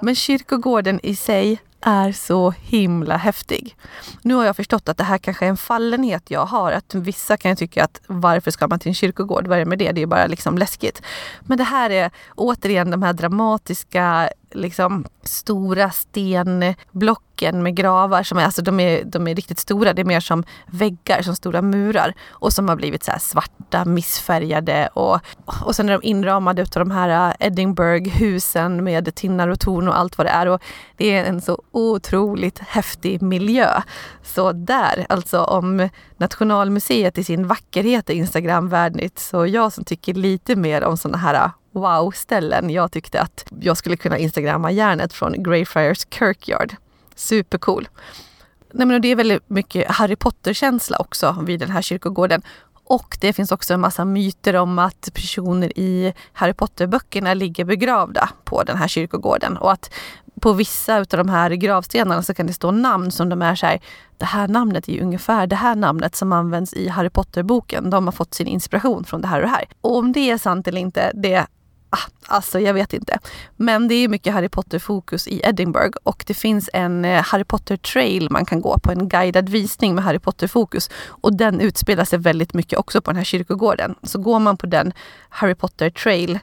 [0.03, 3.77] men kyrkogården i sig är så himla häftig.
[4.23, 6.73] Nu har jag förstått att det här kanske är en fallenhet jag har.
[6.73, 9.47] Att vissa kan tycka att varför ska man till en kyrkogård?
[9.47, 9.93] Vad är det med det?
[9.93, 11.03] Det är ju bara liksom läskigt.
[11.41, 18.45] Men det här är återigen de här dramatiska, liksom stora stenblocken med gravar som är,
[18.45, 19.93] alltså de är, de är riktigt stora.
[19.93, 22.15] Det är mer som väggar, som stora murar.
[22.29, 25.21] Och som har blivit så här svarta, missfärgade och,
[25.65, 29.99] och sen är de inramade utav de här äh, Edinburgh-husen med tinnar och torn och
[29.99, 30.47] allt vad det är.
[30.47, 30.63] Och
[30.97, 33.83] det är en så otroligt häftig miljö.
[34.23, 40.57] Så där, alltså om Nationalmuseet i sin vackerhet är Instagramvärdigt så jag som tycker lite
[40.57, 42.71] mer om sådana här äh, wow-ställen.
[42.71, 46.77] Jag tyckte att jag skulle kunna instagramma järnet från Greyfriars Kirkyard.
[47.15, 47.89] Supercool.
[48.73, 52.43] Nej, men det är väldigt mycket Harry Potter-känsla också vid den här kyrkogården.
[52.87, 58.29] Och det finns också en massa myter om att personer i Harry Potter-böckerna ligger begravda
[58.45, 59.57] på den här kyrkogården.
[59.57, 59.91] Och att
[60.41, 63.67] på vissa av de här gravstenarna så kan det stå namn som de är så
[63.67, 63.81] här,
[64.17, 67.91] det här namnet är ju ungefär det här namnet som används i Harry Potter-boken.
[67.91, 69.65] De har fått sin inspiration från det här och det här.
[69.81, 71.47] Och om det är sant eller inte, det
[71.95, 73.19] Ah, alltså jag vet inte.
[73.57, 78.31] Men det är mycket Harry Potter-fokus i Edinburgh och det finns en eh, Harry Potter-trail
[78.31, 80.91] man kan gå på, en guidad visning med Harry Potter-fokus.
[81.07, 83.95] Och den utspelar sig väldigt mycket också på den här kyrkogården.
[84.03, 84.93] Så går man på den
[85.29, 86.39] Harry Potter-trail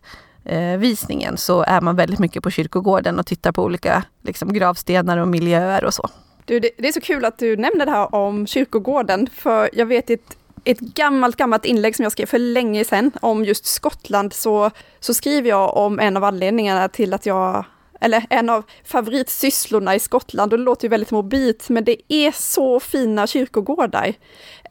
[0.45, 5.17] eh, visningen så är man väldigt mycket på kyrkogården och tittar på olika liksom, gravstenar
[5.17, 6.09] och miljöer och så.
[6.45, 9.85] Du, det, det är så kul att du nämner det här om kyrkogården, för jag
[9.85, 14.33] vet ett, ett gammalt, gammalt inlägg som jag skrev för länge sedan om just Skottland,
[14.33, 17.65] så, så skriver jag om en av anledningarna till att jag
[18.01, 22.31] eller en av favoritsysslorna i Skottland, och det låter ju väldigt mobilt, men det är
[22.31, 24.13] så fina kyrkogårdar.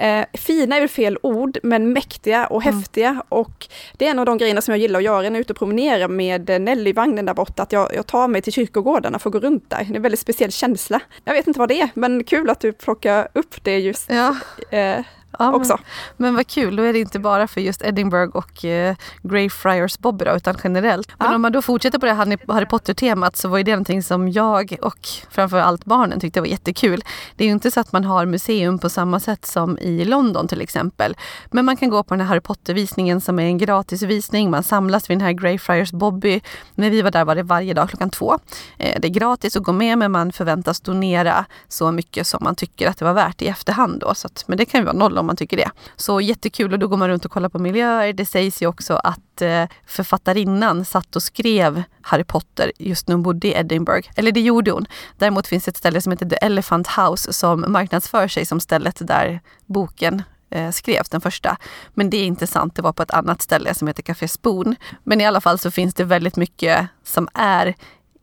[0.01, 2.77] Eh, fina är väl fel ord, men mäktiga och Mm.
[2.79, 3.23] häftiga.
[3.29, 5.41] Och det är en av de grejerna som jag gillar att göra när jag är
[5.41, 9.29] ute och promenerar med Nellyvagnen där borta, att jag, jag tar mig till kyrkogårdarna för
[9.29, 9.85] att gå runt där.
[9.85, 11.01] Det är en väldigt speciell känsla.
[11.25, 14.37] Jag vet inte vad det är, men kul att du plockar upp det just Ja,
[14.71, 15.05] eh,
[15.39, 15.79] ja också.
[16.17, 19.99] Men, men vad kul, då är det inte bara för just Edinburgh och eh, Greyfriars
[19.99, 21.09] Bobby då, utan generellt.
[21.19, 21.35] Men Ja.
[21.35, 24.29] om man då fortsätter på det här Harry Potter-temat så var ju det någonting som
[24.29, 24.99] jag och
[25.31, 27.03] framförallt barnen tyckte var jättekul.
[27.37, 30.05] Det är ju inte så att man har museum på samma sätt som i i
[30.05, 31.17] London till exempel.
[31.51, 34.51] Men man kan gå på den här Harry Potter-visningen som är en gratisvisning.
[34.51, 36.41] Man samlas vid den här Greyfriars Bobby.
[36.75, 38.39] När vi var där var det varje dag klockan två.
[38.79, 42.55] Eh, det är gratis att gå med men man förväntas donera så mycket som man
[42.55, 44.01] tycker att det var värt i efterhand.
[44.01, 44.15] Då.
[44.15, 45.71] Så att, men det kan ju vara noll om man tycker det.
[45.97, 48.13] Så jättekul och då går man runt och kollar på miljöer.
[48.13, 53.23] Det sägs ju också att Eh, författarinnan satt och skrev Harry Potter just när hon
[53.23, 54.11] bodde i Edinburgh.
[54.17, 54.87] Eller det gjorde hon.
[55.19, 59.41] Däremot finns ett ställe som heter The Elephant House som marknadsför sig som stället där
[59.67, 61.57] boken eh, skrevs, den första.
[61.95, 64.77] Men det är inte sant, det var på ett annat ställe som heter Café Spoon.
[65.05, 67.75] Men i alla fall så finns det väldigt mycket som är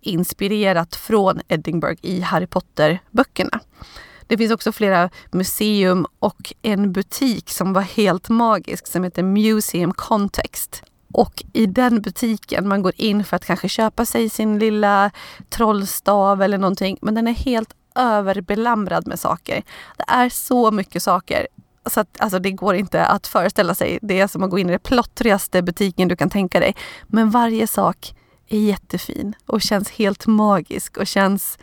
[0.01, 3.59] inspirerat från Edinburgh i Harry Potter-böckerna.
[4.27, 9.93] Det finns också flera museum och en butik som var helt magisk som heter Museum
[9.93, 10.83] Context.
[11.13, 15.11] Och i den butiken, man går in för att kanske köpa sig sin lilla
[15.49, 19.63] trollstav eller någonting, men den är helt överbelamrad med saker.
[19.97, 21.47] Det är så mycket saker
[21.89, 23.99] så att, alltså, det går inte att föreställa sig.
[24.01, 26.75] Det är som att gå in i den plottrigaste butiken du kan tänka dig.
[27.07, 28.15] Men varje sak
[28.47, 31.57] är jättefin och känns helt magisk och känns...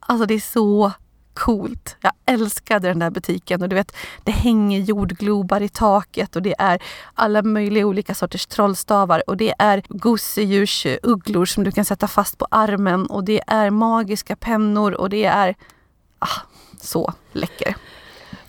[0.00, 0.92] Alltså det är så
[1.38, 1.96] coolt.
[2.00, 6.54] Jag älskade den där butiken och du vet, det hänger jordglobar i taket och det
[6.58, 6.82] är
[7.14, 12.38] alla möjliga olika sorters trollstavar och det är gosedjursugglor eh, som du kan sätta fast
[12.38, 15.54] på armen och det är magiska pennor och det är
[16.18, 16.40] ah,
[16.80, 17.76] så läcker.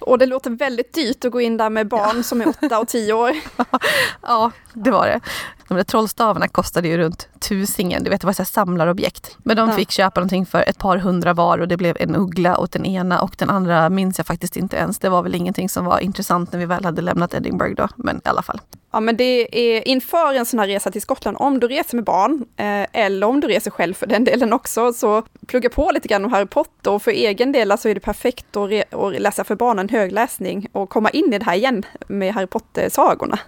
[0.10, 2.24] Och det låter väldigt dyrt att gå in där med barn ja.
[2.24, 3.32] som är åtta och tio år.
[4.22, 5.20] ja, det var det.
[5.68, 9.38] De där trollstavarna kostade ju runt tusingen, du vet det var så samlarobjekt.
[9.44, 12.58] Men de fick köpa någonting för ett par hundra var och det blev en uggla
[12.58, 15.00] åt den ena och den andra minns jag faktiskt inte ens.
[15.00, 18.18] Det var väl ingenting som var intressant när vi väl hade lämnat Edinburgh då, men
[18.18, 18.62] i alla fall.
[18.92, 22.04] Ja, men det är inför en sån här resa till Skottland, om du reser med
[22.04, 26.08] barn, eh, eller om du reser själv för den delen också, så plugga på lite
[26.08, 26.92] grann om Harry Potter.
[26.92, 30.68] Och för egen del så alltså är det perfekt att, att läsa för barnen högläsning
[30.72, 33.40] och komma in i det här igen med Harry Potter-sagorna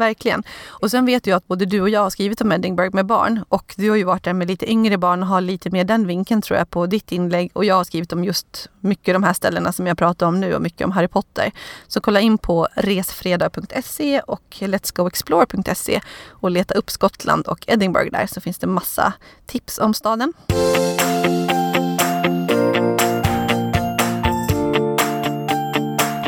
[0.00, 0.42] verkligen.
[0.68, 3.44] Och sen vet jag att både du och jag har skrivit om Edinburgh med barn
[3.48, 6.06] och du har ju varit där med lite yngre barn och har lite mer den
[6.06, 9.32] vinkeln tror jag på ditt inlägg och jag har skrivit om just mycket de här
[9.32, 11.52] ställena som jag pratar om nu och mycket om Harry Potter.
[11.86, 18.40] Så kolla in på resfredag.se och letsgoexplore.se och leta upp Skottland och Edinburgh där så
[18.40, 19.12] finns det massa
[19.46, 20.32] tips om staden.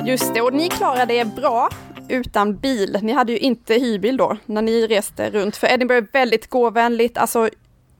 [0.04, 1.68] Just det, och ni klarade er bra
[2.12, 2.98] utan bil.
[3.02, 7.18] Ni hade ju inte hyrbil då när ni reste runt, för Edinburgh är väldigt gåvänligt.
[7.18, 7.48] Alltså,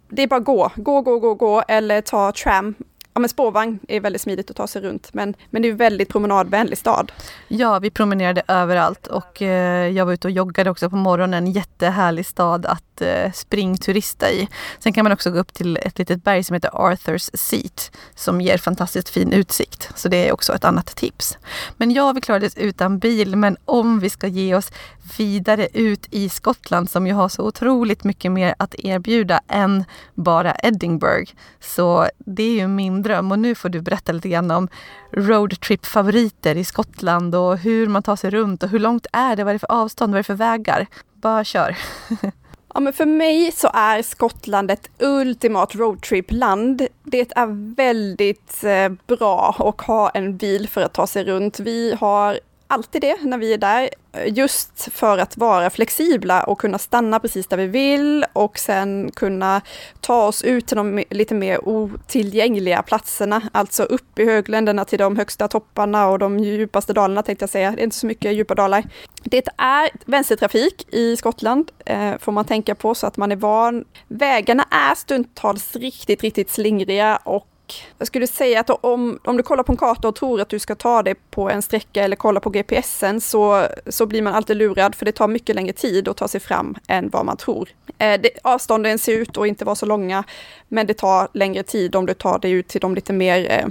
[0.09, 2.75] det är bara gå, gå, gå, gå, gå eller ta tram
[3.15, 6.09] ja, men spårvagn är väldigt smidigt att ta sig runt, men, men det är väldigt
[6.09, 7.13] promenadvänlig stad.
[7.49, 11.47] Ja, vi promenerade överallt och eh, jag var ute och joggade också på morgonen.
[11.47, 14.49] Jättehärlig stad att eh, springturista i.
[14.79, 18.41] Sen kan man också gå upp till ett litet berg som heter Arthurs Seat som
[18.41, 19.91] ger fantastiskt fin utsikt.
[19.95, 21.39] Så det är också ett annat tips.
[21.77, 24.73] Men ja, vi klarade oss utan bil, men om vi ska ge oss
[25.19, 29.85] vidare ut i Skottland som ju har så otroligt mycket mer att erbjuda än
[30.15, 31.33] bara Edinburgh.
[31.61, 34.69] Så det är ju min dröm och nu får du berätta lite grann om
[35.13, 39.51] roadtrip-favoriter i Skottland och hur man tar sig runt och hur långt är det, vad
[39.51, 40.87] är det för avstånd, vad är det för vägar?
[41.15, 41.77] Bara kör!
[42.75, 46.87] Ja, men för mig så är Skottland ett ultimat roadtrip-land.
[47.03, 51.61] Det är väldigt eh, bra att ha en bil för att ta sig runt.
[51.61, 52.41] Vi har
[52.73, 53.91] alltid det när vi är där,
[54.27, 59.61] just för att vara flexibla och kunna stanna precis där vi vill och sen kunna
[60.01, 65.17] ta oss ut till de lite mer otillgängliga platserna, alltså upp i högländerna till de
[65.17, 67.71] högsta topparna och de djupaste dalarna tänkte jag säga.
[67.71, 68.85] Det är inte så mycket djupa dalar.
[69.23, 73.85] Det är vänstertrafik i Skottland, eh, får man tänka på så att man är van.
[74.09, 77.52] Vägarna är stundtals riktigt, riktigt slingriga och
[77.99, 80.59] jag skulle säga att om, om du kollar på en karta och tror att du
[80.59, 84.57] ska ta dig på en sträcka eller kolla på GPSen så, så blir man alltid
[84.57, 87.69] lurad för det tar mycket längre tid att ta sig fram än vad man tror.
[87.99, 90.25] Eh, det, avstånden ser ut att inte vara så långa
[90.69, 93.67] men det tar längre tid om du tar dig ut till de lite mer eh,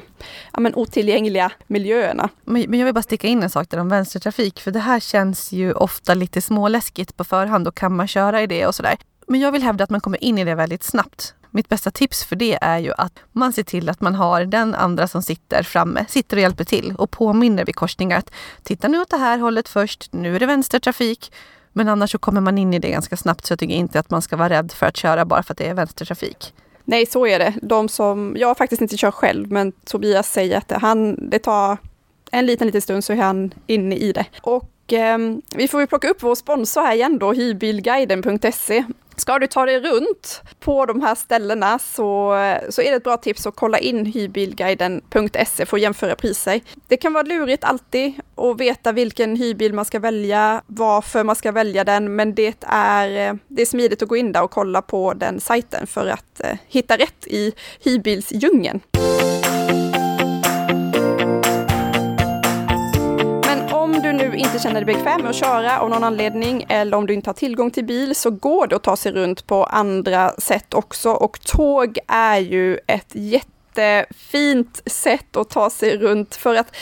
[0.53, 2.29] ja, men otillgängliga miljöerna.
[2.43, 4.99] Men, men jag vill bara sticka in en sak där om vänstertrafik för det här
[4.99, 8.97] känns ju ofta lite småläskigt på förhand och kan man köra i det och sådär.
[9.27, 12.23] Men jag vill hävda att man kommer in i det väldigt snabbt mitt bästa tips
[12.23, 15.63] för det är ju att man ser till att man har den andra som sitter
[15.63, 18.31] framme, sitter och hjälper till och påminner vid korsningar att
[18.63, 21.31] titta nu åt det här hållet först, nu är det vänstertrafik.
[21.73, 24.09] Men annars så kommer man in i det ganska snabbt så jag tycker inte att
[24.09, 26.53] man ska vara rädd för att köra bara för att det är vänstertrafik.
[26.83, 27.53] Nej, så är det.
[27.61, 31.77] De som, jag faktiskt inte kör själv, men Tobias säger att det, han, det tar
[32.31, 34.25] en liten, liten stund så är han inne i det.
[34.41, 35.17] Och eh,
[35.55, 38.83] vi får ju plocka upp vår sponsor här igen då, hyrbilguiden.se.
[39.21, 42.33] Ska du ta dig runt på de här ställena så,
[42.69, 46.61] så är det ett bra tips att kolla in hyrbilguiden.se för att jämföra priser.
[46.87, 51.51] Det kan vara lurigt alltid att veta vilken hyrbil man ska välja, varför man ska
[51.51, 54.81] välja den, men det är, eh, det är smidigt att gå in där och kolla
[54.81, 58.79] på den sajten för att eh, hitta rätt i hyrbilsdjungeln.
[64.41, 67.33] Inte känner dig bekväm med att köra av någon anledning eller om du inte har
[67.33, 71.09] tillgång till bil så går det att ta sig runt på andra sätt också.
[71.09, 76.75] Och tåg är ju ett jättefint sätt att ta sig runt för att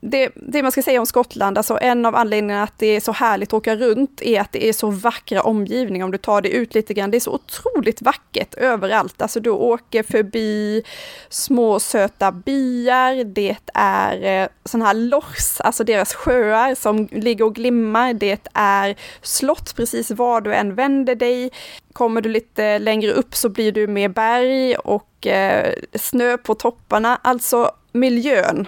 [0.00, 3.12] det, det, man ska säga om Skottland, alltså en av anledningarna att det är så
[3.12, 6.04] härligt att åka runt är att det är så vackra omgivningar.
[6.04, 9.22] Om du tar det ut lite grann, det är så otroligt vackert överallt.
[9.22, 10.82] Alltså du åker förbi
[11.28, 17.54] små söta byar, det är eh, sådana här lochs, alltså deras sjöar som ligger och
[17.54, 18.14] glimmar.
[18.14, 21.50] Det är slott precis var du än vänder dig.
[21.92, 27.20] Kommer du lite längre upp så blir du med berg och eh, snö på topparna.
[27.22, 28.66] Alltså miljön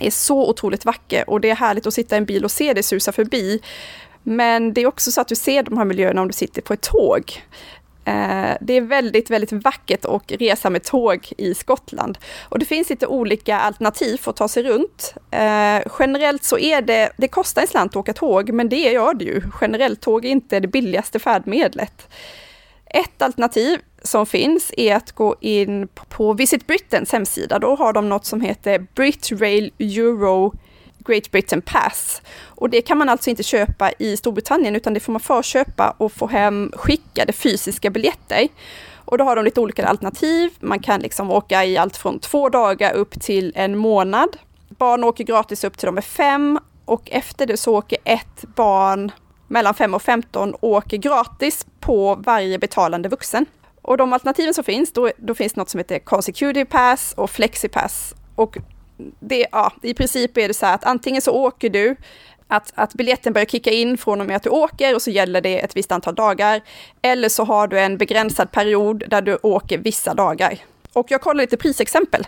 [0.00, 2.72] är så otroligt vacker och det är härligt att sitta i en bil och se
[2.72, 3.60] det susa förbi.
[4.22, 6.72] Men det är också så att du ser de här miljöerna om du sitter på
[6.72, 7.42] ett tåg.
[8.08, 12.18] Eh, det är väldigt, väldigt vackert att resa med tåg i Skottland.
[12.42, 15.14] Och det finns lite olika alternativ för att ta sig runt.
[15.30, 19.14] Eh, generellt så är det, det kostar en slant att åka tåg, men det gör
[19.14, 19.42] det ju.
[19.60, 22.08] Generellt tåg är inte det billigaste färdmedlet.
[22.90, 27.58] Ett alternativ som finns är att gå in på Visit Britains hemsida.
[27.58, 30.52] Då har de något som heter Brit Rail Euro
[30.98, 32.22] Great Britain Pass.
[32.44, 36.12] Och det kan man alltså inte köpa i Storbritannien utan det får man förköpa och
[36.12, 38.48] få hem skickade fysiska biljetter.
[39.04, 40.50] Och då har de lite olika alternativ.
[40.60, 44.28] Man kan liksom åka i allt från två dagar upp till en månad.
[44.68, 49.12] Barn åker gratis upp till de är fem och efter det så åker ett barn
[49.48, 53.46] mellan 5 och 15 åker gratis på varje betalande vuxen.
[53.82, 58.14] Och de alternativen som finns, då, då finns något som heter Consecutive Pass och Flexipass.
[58.34, 58.58] Och
[59.20, 61.96] det, ja, i princip är det så här att antingen så åker du,
[62.48, 65.40] att, att biljetten börjar kicka in från och med att du åker och så gäller
[65.40, 66.60] det ett visst antal dagar.
[67.02, 70.58] Eller så har du en begränsad period där du åker vissa dagar.
[70.92, 72.26] Och jag kollar lite prisexempel.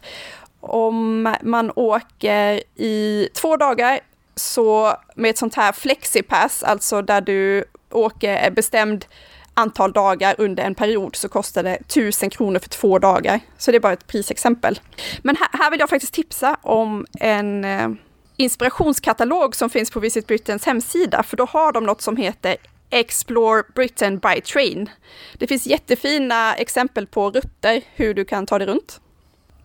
[0.61, 4.01] Om man åker i två dagar
[4.41, 9.07] så med ett sånt här flexipass, alltså där du åker ett bestämd
[9.55, 13.41] antal dagar under en period så kostar det 1000 kronor för två dagar.
[13.59, 14.81] Så det är bara ett prisexempel.
[15.23, 17.89] Men här, här vill jag faktiskt tipsa om en eh,
[18.37, 22.57] inspirationskatalog som finns på Visit Britains hemsida, för då har de något som heter
[22.91, 24.91] Explore Britain by Train.
[25.39, 29.01] Det finns jättefina exempel på rutter, hur du kan ta dig runt.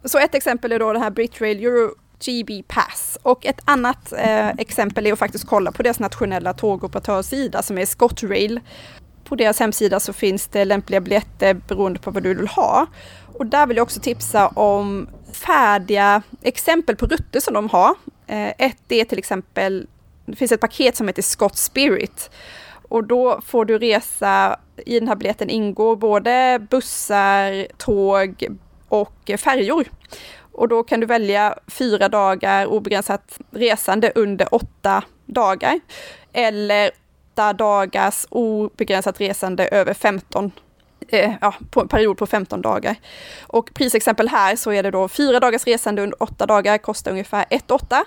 [0.03, 3.17] Så ett exempel är då det här Britrail Euro GB Pass.
[3.21, 7.85] Och ett annat eh, exempel är att faktiskt kolla på deras nationella tågoperatörsida som är
[7.85, 8.59] Scotrail.
[9.23, 12.87] På deras hemsida så finns det lämpliga biljetter beroende på vad du vill ha.
[13.37, 17.95] Och där vill jag också tipsa om färdiga exempel på rutter som de har.
[18.27, 19.87] Eh, ett är till exempel,
[20.25, 22.29] det finns ett paket som heter Scott Spirit.
[22.89, 28.47] Och då får du resa, i den här biljetten ingår både bussar, tåg
[28.89, 29.85] och färjor.
[30.55, 35.79] Och då kan du välja fyra dagar obegränsat resande under åtta dagar.
[36.33, 36.91] Eller
[37.33, 40.51] åtta dagars obegränsat resande över 15
[41.07, 42.95] eh, ja, på en period på 15 dagar.
[43.47, 47.45] Och prisexempel här så är det då fyra dagars resande under åtta dagar kostar ungefär
[47.49, 48.03] 1,8.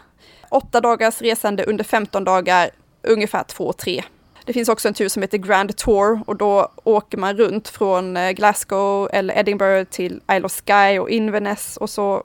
[0.51, 2.71] Åtta dagars resande under 15 dagar
[3.03, 4.03] ungefär 2,3.
[4.45, 8.17] Det finns också en tur som heter Grand Tour och då åker man runt från
[8.17, 12.25] eh, Glasgow eller Edinburgh till Isle of Skye och Inverness och så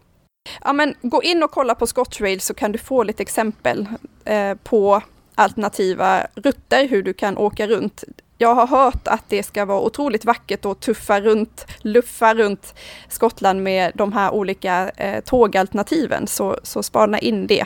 [0.63, 3.87] Ja men gå in och kolla på Scotrail så kan du få lite exempel
[4.25, 5.01] eh, på
[5.35, 8.03] alternativa rutter, hur du kan åka runt.
[8.37, 12.75] Jag har hört att det ska vara otroligt vackert att tuffa runt, luffa runt
[13.09, 17.65] Skottland med de här olika eh, tågalternativen, så, så spana in det.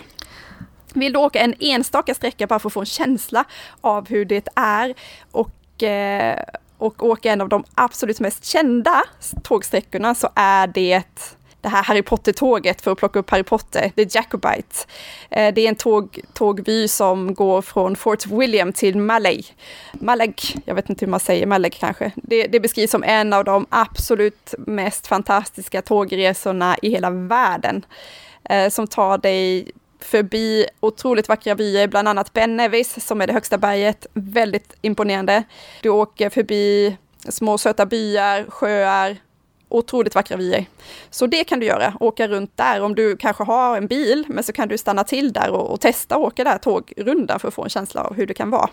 [0.93, 3.45] Vill du åka en enstaka sträcka bara för att få en känsla
[3.81, 4.93] av hur det är
[5.31, 6.43] och, eh,
[6.77, 9.03] och åka en av de absolut mest kända
[9.43, 11.03] tågsträckorna så är det
[11.67, 14.77] det här Harry Potter-tåget för att plocka upp Harry Potter, det är Jacobite.
[15.29, 19.43] Eh, det är en tåg, tågby som går från Fort William till Malay.
[19.93, 20.33] Malag,
[20.65, 22.11] jag vet inte hur man säger, Malag kanske.
[22.15, 27.85] Det, det beskrivs som en av de absolut mest fantastiska tågresorna i hela världen.
[28.49, 33.33] Eh, som tar dig förbi otroligt vackra vyer, bland annat Ben Nevis som är det
[33.33, 35.43] högsta berget, väldigt imponerande.
[35.81, 36.97] Du åker förbi
[37.29, 39.17] små söta byar, sjöar,
[39.69, 40.65] otroligt vackra vyer.
[41.09, 42.81] Så det kan du göra, åka runt där.
[42.81, 45.81] Om du kanske har en bil, men så kan du stanna till där och, och
[45.81, 48.69] testa att åka där tågrundan för att få en känsla av hur det kan vara.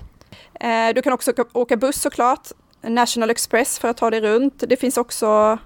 [0.61, 2.49] Eh, du kan också åka buss såklart,
[2.83, 4.65] National Express för att ta dig runt.
[4.69, 5.59] Det finns också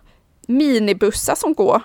[0.47, 1.83] minibussar som går.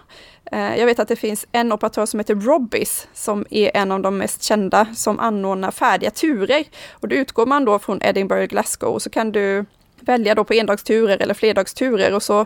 [0.52, 4.02] Eh, jag vet att det finns en operatör som heter Robbis som är en av
[4.02, 6.64] de mest kända som anordnar färdiga turer.
[6.92, 9.66] Och då utgår man då från Edinburgh, Glasgow och så kan du
[10.00, 12.46] välja då på endagsturer eller flerdagsturer och så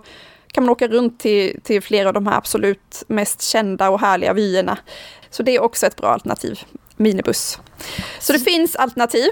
[0.58, 4.34] kan man åka runt till, till flera av de här absolut mest kända och härliga
[4.34, 4.78] vyerna.
[5.30, 6.60] Så det är också ett bra alternativ,
[6.96, 7.60] minibuss.
[8.20, 9.30] Så det finns alternativ,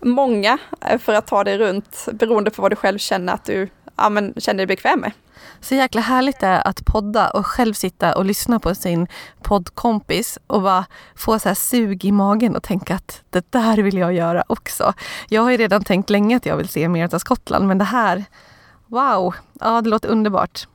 [0.00, 3.68] många, eh, för att ta dig runt beroende på vad du själv känner att du
[3.96, 5.12] ja, men, känner dig bekväm med.
[5.60, 9.06] Så jäkla härligt det är att podda och själv sitta och lyssna på sin
[9.42, 10.84] poddkompis och bara
[11.14, 14.92] få så här sug i magen och tänka att det där vill jag göra också.
[15.28, 17.84] Jag har ju redan tänkt länge att jag vill se mer av Skottland men det
[17.84, 18.24] här
[18.86, 20.66] Wow, ja det låter underbart.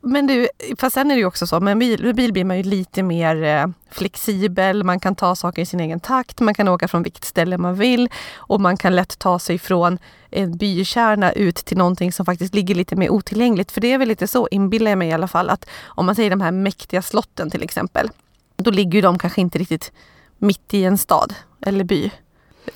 [0.00, 2.56] Men du, fast sen är det ju också så, med bil, med bil blir man
[2.56, 6.68] ju lite mer eh, flexibel, man kan ta saker i sin egen takt, man kan
[6.68, 9.98] åka från vilket ställe man vill och man kan lätt ta sig från
[10.30, 13.72] en bykärna ut till någonting som faktiskt ligger lite mer otillgängligt.
[13.72, 16.14] För det är väl lite så, inbillar jag mig i alla fall, att om man
[16.14, 18.10] säger de här mäktiga slotten till exempel,
[18.56, 19.92] då ligger de kanske inte riktigt
[20.38, 21.34] mitt i en stad
[21.66, 22.10] eller by.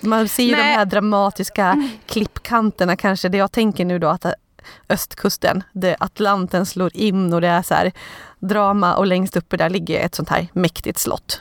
[0.00, 0.61] Man ser ju Nej.
[0.61, 1.88] de här dramatiska mm.
[2.07, 3.28] klippkanterna kanske.
[3.28, 4.26] Det jag tänker nu då att
[4.88, 7.92] östkusten där Atlanten slår in och det är så här
[8.38, 11.40] drama och längst uppe där ligger ett sånt här mäktigt slott.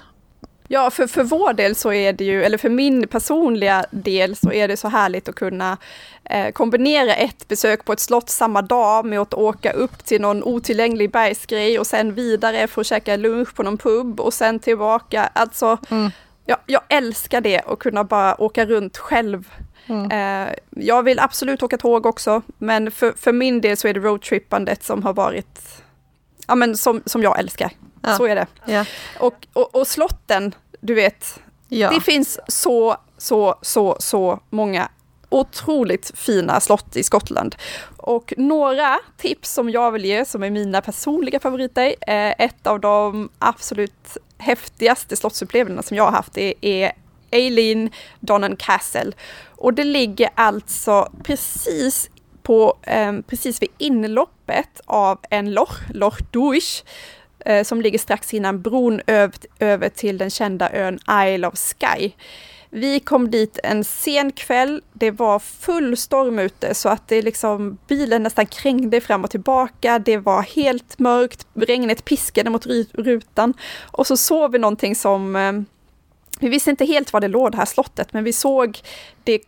[0.74, 4.52] Ja, för, för vår del så är det ju, eller för min personliga del så
[4.52, 5.78] är det så härligt att kunna
[6.24, 10.44] eh, kombinera ett besök på ett slott samma dag med att åka upp till någon
[10.44, 15.30] otillgänglig bergsgrej och sen vidare för att käka lunch på någon pub och sen tillbaka.
[15.34, 16.12] Alltså, mm.
[16.46, 19.50] jag, jag älskar det och kunna bara åka runt själv.
[19.88, 20.12] Mm.
[20.12, 24.00] Eh, jag vill absolut åka tåg också, men för, för min del så är det
[24.00, 25.84] roadtrippandet som har varit,
[26.48, 27.72] ja men som, som jag älskar.
[28.02, 28.18] Ja.
[28.18, 28.48] Så är det.
[28.66, 28.86] Ja.
[29.20, 31.90] Och, och, och slotten, du vet, ja.
[31.90, 34.90] det finns så, så, så, så många
[35.30, 37.56] otroligt fina slott i Skottland.
[37.98, 41.96] Och några tips som jag vill ge, som är mina personliga favoriter,
[42.38, 46.92] ett av de absolut häftigaste slottsupplevelserna som jag har haft, det är
[47.32, 49.12] Eileen Donnan Castle.
[49.62, 52.10] Och det ligger alltså precis
[52.44, 56.84] på, eh, precis vid inloppet av en loch, Loch Duish,
[57.46, 62.12] eh, som ligger strax innan bron över, över till den kända ön Isle of Skye.
[62.70, 64.82] Vi kom dit en sen kväll.
[64.94, 70.00] Det var full storm ute så att det liksom bilen nästan krängde fram och tillbaka.
[70.00, 71.48] Det var helt mörkt.
[71.54, 73.54] Regnet piskade mot rutan
[73.92, 75.52] och så såg vi någonting som eh,
[76.42, 78.80] vi visste inte helt var det låg, det här slottet, men vi såg
[79.24, 79.40] det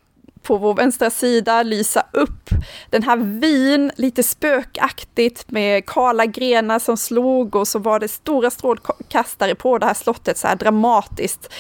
[0.44, 2.50] på vår vänstra sida lysa upp
[2.90, 8.50] den här vin, lite spökaktigt med kala grenar som slog och så var det stora
[8.50, 11.54] strålkastare på det här slottet så här dramatiskt.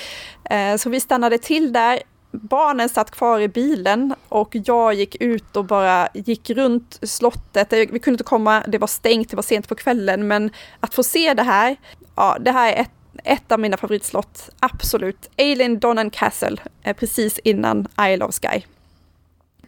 [0.49, 1.99] Eh, så vi stannade till där.
[2.31, 7.73] Barnen satt kvar i bilen och jag gick ut och bara gick runt slottet.
[7.73, 10.93] Eh, vi kunde inte komma, det var stängt, det var sent på kvällen, men att
[10.93, 11.75] få se det här,
[12.15, 12.91] ja, det här är ett
[13.23, 15.29] ett av mina favoritslott, absolut.
[15.38, 18.63] Eileen Donnan Castle, eh, precis innan Isle of Skye.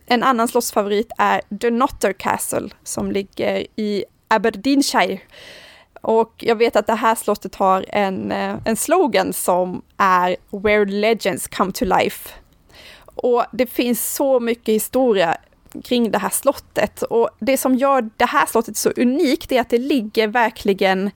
[0.05, 5.19] En annan slottsfavorit är The Notter Castle som ligger i Aberdeenshire.
[6.01, 10.85] Och jag vet att det här slottet har en, eh, en slogan som är Where
[10.85, 12.29] Legends Come to Life.
[13.05, 15.37] Och det finns så mycket historia
[15.83, 17.01] kring det här slottet.
[17.01, 21.11] Och det som gör det här slottet så unikt är att det ligger verkligen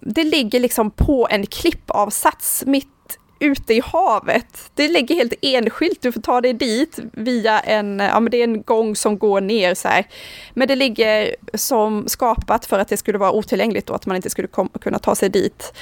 [0.00, 2.97] det ligger liksom på en klippavsats mitt
[3.38, 4.70] ute i havet.
[4.74, 8.44] Det ligger helt enskilt, du får ta dig dit via en, ja men det är
[8.44, 10.06] en gång som går ner så här.
[10.54, 14.30] Men det ligger som skapat för att det skulle vara otillgängligt och att man inte
[14.30, 14.48] skulle
[14.80, 15.72] kunna ta sig dit.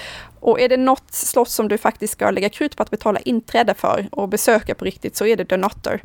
[0.40, 3.74] Och är det något slott som du faktiskt ska lägga krut på att betala inträde
[3.74, 6.00] för och besöka på riktigt så är det The Notter.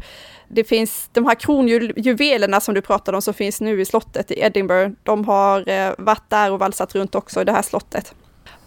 [0.48, 4.40] Det finns de här kronjuvelerna som du pratade om som finns nu i slottet i
[4.40, 4.92] Edinburgh.
[5.04, 8.14] De har eh, varit där och valsat runt också i det här slottet.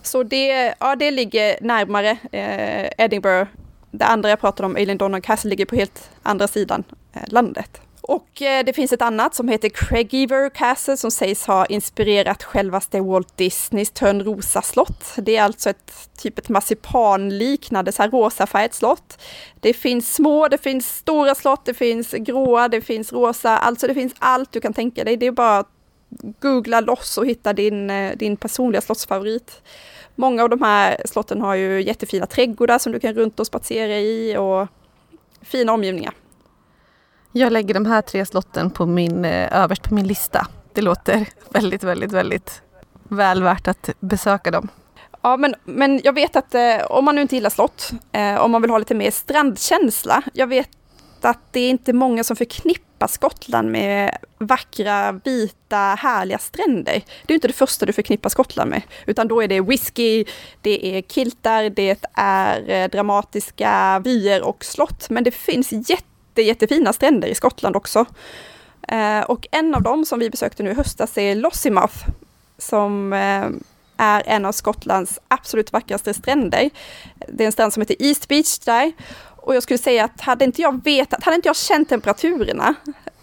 [0.06, 3.50] Så det, ja, det ligger närmare eh, Edinburgh.
[3.90, 7.80] Det andra jag pratade om, Eileen Donald Castle, ligger på helt andra sidan eh, landet.
[8.00, 13.00] Och eh, det finns ett annat som heter Craigiver Castle som sägs ha inspirerat självaste
[13.00, 15.14] Walt Disneys Törnrosa slott.
[15.16, 19.18] Det är alltså ett typ ett marsipanliknande så här rosafärgat slott.
[19.60, 23.94] Det finns små, det finns stora slott, det finns gråa, det finns rosa, alltså det
[23.94, 25.16] finns allt du kan tänka dig.
[25.16, 25.70] Det är bara att
[26.40, 29.62] googla loss och hitta din, eh, din personliga slottsfavorit.
[30.14, 33.98] Många av de här slotten har ju jättefina trädgårdar som du kan runt och spatsera
[33.98, 34.68] i och
[35.42, 36.14] fina omgivningar.
[37.32, 40.46] Jag lägger de här tre slotten på min, eh, överst på min lista.
[40.72, 42.62] Det låter väldigt, väldigt, väldigt
[43.08, 44.68] väl värt att besöka dem.
[45.22, 48.50] Ja, men, men jag vet att eh, om man nu inte gillar slott, eh, om
[48.50, 50.22] man vill ha lite mer strandkänsla.
[50.32, 50.68] Jag vet
[51.24, 57.02] att det är inte många som förknippar Skottland med vackra, vita, härliga stränder.
[57.26, 60.24] Det är inte det första du förknippar Skottland med, utan då är det whisky,
[60.60, 65.10] det är kiltar, det är eh, dramatiska vyer och slott.
[65.10, 68.06] Men det finns jätte, jättefina stränder i Skottland också.
[68.88, 72.06] Eh, och en av dem som vi besökte nu i höstas är Lossiemouth,
[72.58, 73.48] som eh,
[73.96, 76.70] är en av Skottlands absolut vackraste stränder.
[77.28, 78.92] Det är en strand som heter East Beach där
[79.44, 82.74] och jag skulle säga att hade inte jag vetat, hade inte jag känt temperaturerna,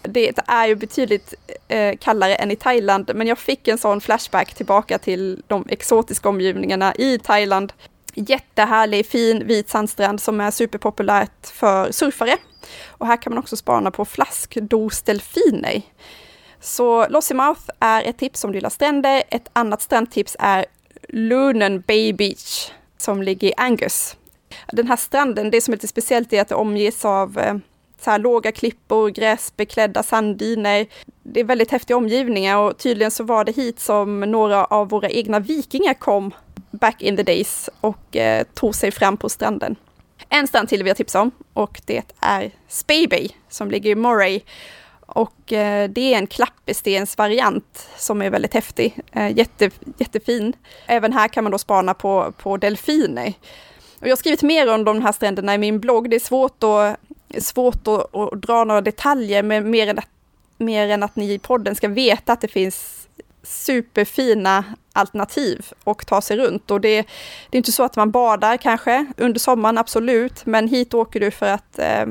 [0.02, 1.34] det är ju betydligt
[1.68, 6.28] eh, kallare än i Thailand, men jag fick en sån flashback tillbaka till de exotiska
[6.28, 7.72] omgivningarna i Thailand.
[8.14, 12.36] Jättehärlig, fin, vit sandstrand som är superpopulärt för surfare.
[12.88, 15.82] Och här kan man också spana på flaskdosdelfiner.
[16.60, 19.22] Så Lossy Mouth är ett tips om du gillar stränder.
[19.28, 20.66] Ett annat strandtips är
[21.08, 24.16] Lunan Bay Beach som ligger i Angus.
[24.72, 27.54] Den här stranden, det som är lite speciellt är att det omges av eh,
[28.00, 30.86] så här låga klippor, gräsbeklädda sanddyner.
[31.22, 35.10] Det är väldigt häftiga omgivningar och tydligen så var det hit som några av våra
[35.10, 36.34] egna vikingar kom
[36.70, 39.76] back in the days och eh, tog sig fram på stranden.
[40.28, 44.40] En strand till vill jag tipsa om och det är Spey som ligger i Moray.
[45.06, 50.52] Och eh, det är en klappestensvariant som är väldigt häftig, eh, jätte, jättefin.
[50.86, 53.32] Även här kan man då spana på, på delfiner.
[54.02, 56.10] Och jag har skrivit mer om de här stränderna i min blogg.
[56.10, 56.96] Det är svårt att,
[57.44, 60.08] svårt att, att dra några detaljer, men mer än, att,
[60.58, 63.08] mer än att ni i podden ska veta att det finns
[63.42, 66.70] superfina alternativ och ta sig runt.
[66.70, 66.96] Och det,
[67.50, 71.30] det är inte så att man badar kanske under sommaren, absolut, men hit åker du
[71.30, 72.06] för att eh,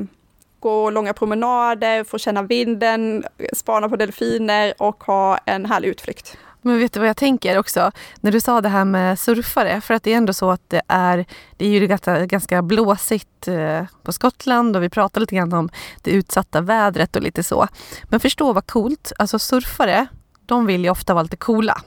[0.60, 3.24] gå långa promenader, få känna vinden,
[3.56, 6.36] spana på delfiner och ha en härlig utflykt.
[6.62, 7.90] Men vet du vad jag tänker också?
[8.20, 10.82] När du sa det här med surfare, för att det är ändå så att det
[10.88, 15.52] är, det är ju ganska, ganska blåsigt eh, på Skottland och vi pratar lite grann
[15.52, 15.70] om
[16.02, 17.68] det utsatta vädret och lite så.
[18.04, 20.06] Men förstå vad coolt, alltså surfare,
[20.46, 21.82] de vill ju ofta vara lite coola.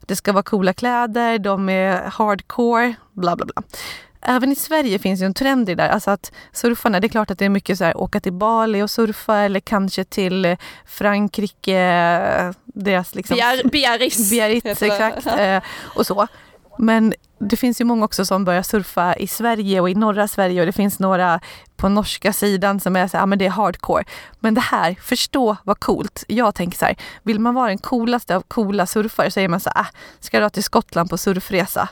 [0.00, 3.62] Det ska vara coola kläder, de är hardcore, bla bla bla.
[4.20, 5.88] Även i Sverige finns ju en trend i det där.
[5.88, 8.82] Alltså att surfarna, det är klart att det är mycket så här, åka till Bali
[8.82, 10.56] och surfa eller kanske till
[10.86, 13.36] Frankrike, deras liksom...
[13.72, 14.30] Biarritz.
[14.30, 15.26] Biarritz, exakt.
[15.26, 15.62] Eh,
[15.94, 16.26] och så.
[16.78, 20.60] Men det finns ju många också som börjar surfa i Sverige och i norra Sverige
[20.60, 21.40] och det finns några
[21.76, 24.04] på norska sidan som är så här, ja men det är hardcore.
[24.40, 26.24] Men det här, förstå vad coolt.
[26.28, 29.60] Jag tänker så här, vill man vara den coolaste av coola surfare så är man
[29.60, 29.86] så här, äh,
[30.20, 31.88] ska dra till Skottland på surfresa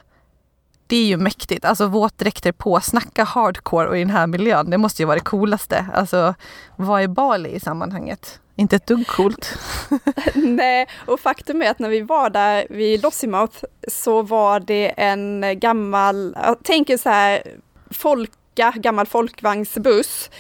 [0.87, 1.64] det är ju mäktigt.
[1.64, 4.70] Alltså våtdräkter på, snacka hardcore och i den här miljön.
[4.70, 5.87] Det måste ju vara det coolaste.
[5.95, 6.34] Alltså
[6.76, 8.41] vad är Bali i sammanhanget?
[8.57, 9.59] Inte ett dugg coolt.
[10.34, 15.45] Nej, och faktum är att när vi var där vid Lossimouth så var det en
[15.61, 17.43] gammal, tänk er så här,
[17.91, 20.30] folka, gammal folkvagnsbuss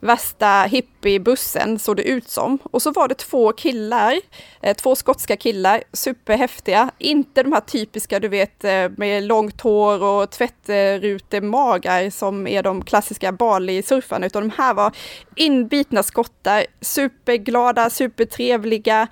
[0.00, 2.58] värsta hippiebussen såg det ut som.
[2.62, 4.20] Och så var det två killar,
[4.62, 6.90] eh, två skotska killar, superhäftiga.
[6.98, 12.84] Inte de här typiska, du vet, eh, med långt hår och tvättrutemagar som är de
[12.84, 14.92] klassiska Bali-surfarna, utan de här var
[15.36, 19.08] inbitna skottar, superglada, supertrevliga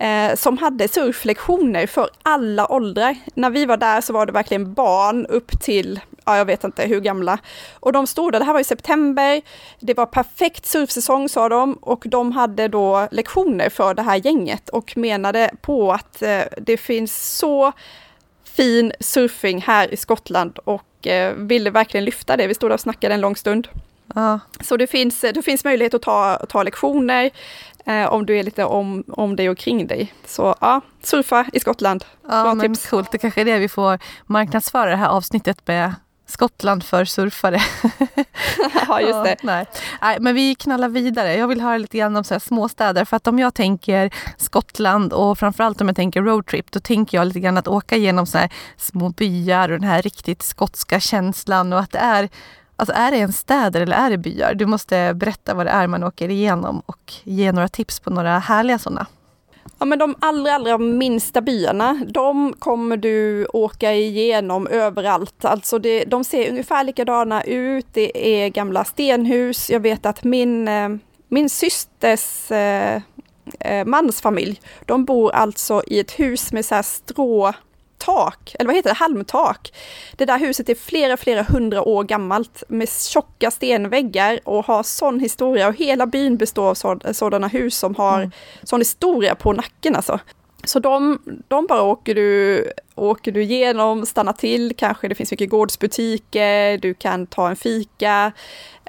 [0.00, 3.16] eh, som hade surflektioner för alla åldrar.
[3.34, 6.82] När vi var där så var det verkligen barn upp till, ja jag vet inte
[6.82, 7.38] hur gamla.
[7.80, 9.42] Och de stod där, det här var i september,
[9.80, 14.68] det var perfekt surfsäsong sa de och de hade då lektioner för det här gänget
[14.68, 17.72] och menade på att eh, det finns så
[18.44, 22.46] fin surfing här i Skottland och eh, ville verkligen lyfta det.
[22.46, 23.68] Vi stod där och snackade en lång stund.
[24.14, 24.40] Ja.
[24.60, 27.30] Så det finns, det finns möjlighet att ta, ta lektioner
[27.84, 30.14] eh, om du är lite om, om dig och kring dig.
[30.26, 32.04] Så ja, surfa i Skottland.
[32.22, 32.90] Ja, Bra men tips.
[32.90, 33.12] coolt.
[33.12, 35.94] Det kanske är det vi får marknadsföra det här avsnittet med
[36.26, 37.60] Skottland för surfare.
[38.88, 39.36] ja, just det.
[39.42, 39.66] nej.
[40.02, 40.16] nej.
[40.20, 41.36] men vi knallar vidare.
[41.36, 43.04] Jag vill höra lite grann om så här småstäder.
[43.04, 47.26] För att om jag tänker Skottland och framförallt om jag tänker roadtrip, då tänker jag
[47.26, 51.72] lite grann att åka genom så här små byar och den här riktigt skotska känslan
[51.72, 52.28] och att det är
[52.76, 54.54] Alltså är det en städer eller är det byar?
[54.54, 58.38] Du måste berätta vad det är man åker igenom och ge några tips på några
[58.38, 59.06] härliga sådana.
[59.78, 65.44] Ja men de allra, allra minsta byarna, de kommer du åka igenom överallt.
[65.44, 69.70] Alltså det, de ser ungefär likadana ut, det är gamla stenhus.
[69.70, 70.88] Jag vet att min, eh,
[71.28, 73.02] min systers eh,
[73.60, 77.52] eh, mansfamilj, de bor alltså i ett hus med så här strå
[78.04, 79.72] tak, eller vad heter det, halmtak.
[80.16, 85.20] Det där huset är flera, flera hundra år gammalt med tjocka stenväggar och har sån
[85.20, 88.30] historia och hela byn består av sådana hus som har mm.
[88.62, 90.20] sån historia på nacken alltså.
[90.64, 95.50] Så de, de bara åker du, åker du igenom, stannar till, kanske det finns mycket
[95.50, 98.32] gårdsbutiker, du kan ta en fika,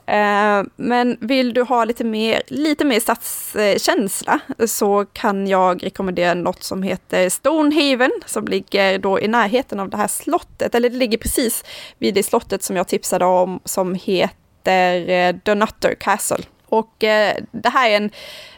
[0.08, 6.64] Eh, men vill du ha lite mer, lite mer stadskänsla så kan jag rekommendera något
[6.64, 11.18] som heter Stonehaven som ligger då i närheten av det här slottet, eller det ligger
[11.18, 11.64] precis
[12.00, 16.44] vid det slottet som jag tipsade om som heter eh, The Nutter Castle.
[16.66, 18.10] Och eh, det här är en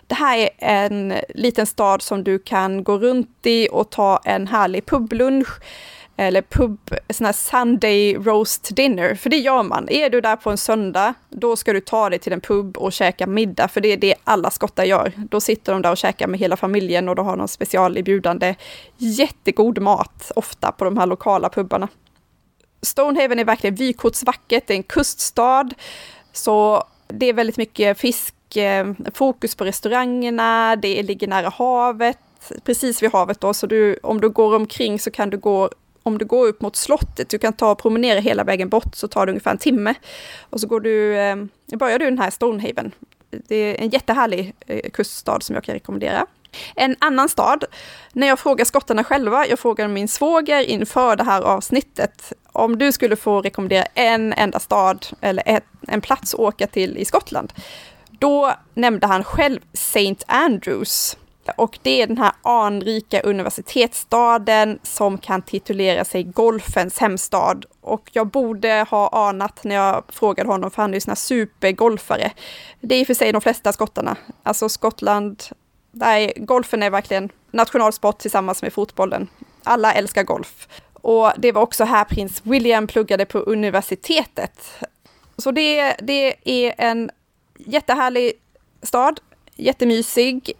[0.07, 4.47] det här är en liten stad som du kan gå runt i och ta en
[4.47, 5.49] härlig publunch
[6.19, 9.89] eller pub, sån här Sunday roast dinner, för det gör man.
[9.89, 12.93] Är du där på en söndag, då ska du ta dig till en pub och
[12.93, 15.11] käka middag, för det är det alla skottar gör.
[15.15, 18.55] Då sitter de där och käkar med hela familjen och då har de specialerbjudande.
[18.97, 21.87] Jättegod mat, ofta på de här lokala pubarna.
[22.81, 25.69] Stonehaven är verkligen vykortsvackert, det är en kuststad,
[26.33, 32.17] så det är väldigt mycket fisk, eh, fokus på restaurangerna, det ligger nära havet,
[32.63, 35.69] precis vid havet då, så du, om du går omkring så kan du gå
[36.07, 39.07] om du går upp mot slottet, du kan ta och promenera hela vägen bort, så
[39.07, 39.93] tar det ungefär en timme.
[40.49, 41.35] Och så går du, eh,
[41.77, 42.91] börjar du den här Stonehaven.
[43.29, 46.25] Det är en jättehärlig eh, kuststad som jag kan rekommendera.
[46.75, 47.65] En annan stad,
[48.13, 52.91] när jag frågar skottarna själva, jag frågar min svåger inför det här avsnittet, om du
[52.91, 57.53] skulle få rekommendera en enda stad eller ett, en plats att åka till i Skottland,
[58.19, 60.15] då nämnde han själv St.
[60.25, 61.17] Andrews
[61.55, 67.65] och det är den här anrika universitetsstaden som kan titulera sig golfens hemstad.
[67.81, 71.15] Och jag borde ha anat när jag frågade honom, för han är ju sån här
[71.15, 72.31] supergolfare.
[72.81, 74.15] Det är i och för sig de flesta skottarna.
[74.43, 75.43] Alltså Skottland
[75.99, 79.27] Nej, golfen är verkligen nationalsport tillsammans med fotbollen.
[79.63, 80.67] Alla älskar golf.
[80.93, 84.83] Och det var också här prins William pluggade på universitetet.
[85.37, 87.09] Så det, det är en
[87.57, 88.33] jättehärlig
[88.83, 89.19] stad,
[89.55, 90.53] jättemysig.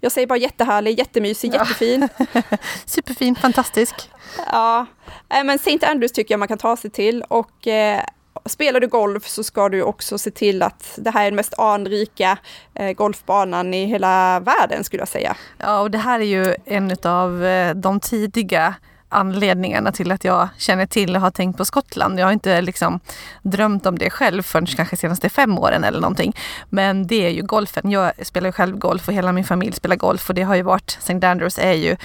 [0.00, 1.58] Jag säger bara jättehärlig, jättemysig, ja.
[1.58, 2.08] jättefin.
[2.84, 4.10] Superfin, fantastisk.
[4.52, 4.86] Ja,
[5.28, 5.86] men St.
[5.86, 8.02] Andrews tycker jag man kan ta sig till och eh,
[8.44, 11.58] spelar du golf så ska du också se till att det här är den mest
[11.58, 12.38] anrika
[12.74, 15.36] eh, golfbanan i hela världen skulle jag säga.
[15.58, 18.74] Ja, och det här är ju en av eh, de tidiga
[19.08, 22.20] anledningarna till att jag känner till och har tänkt på Skottland.
[22.20, 23.00] Jag har inte liksom
[23.42, 26.36] drömt om det själv förrän kanske senaste fem åren eller någonting.
[26.70, 27.90] Men det är ju golfen.
[27.90, 30.98] Jag spelar själv golf och hela min familj spelar golf och det har ju varit,
[31.00, 31.26] St.
[31.26, 31.96] Andrews är ju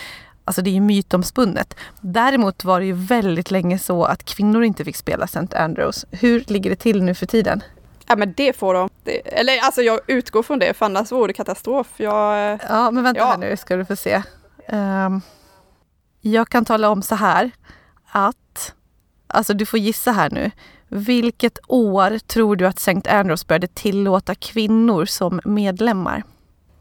[0.45, 1.75] Alltså det är ju mytomspunnet.
[2.01, 5.57] Däremot var det ju väldigt länge så att kvinnor inte fick spela St.
[5.57, 6.05] Andrews.
[6.11, 7.63] Hur ligger det till nu för tiden?
[8.07, 8.89] Ja men det får de.
[9.03, 11.87] Det, eller alltså jag utgår från det, för annars vore det katastrof.
[11.97, 13.27] Jag, ja men vänta ja.
[13.27, 14.21] här nu ska du få se.
[14.69, 15.21] Um,
[16.25, 17.51] jag kan tala om så här
[18.11, 18.73] att,
[19.27, 20.51] alltså du får gissa här nu.
[20.87, 23.09] Vilket år tror du att St.
[23.09, 26.23] Andrews började tillåta kvinnor som medlemmar?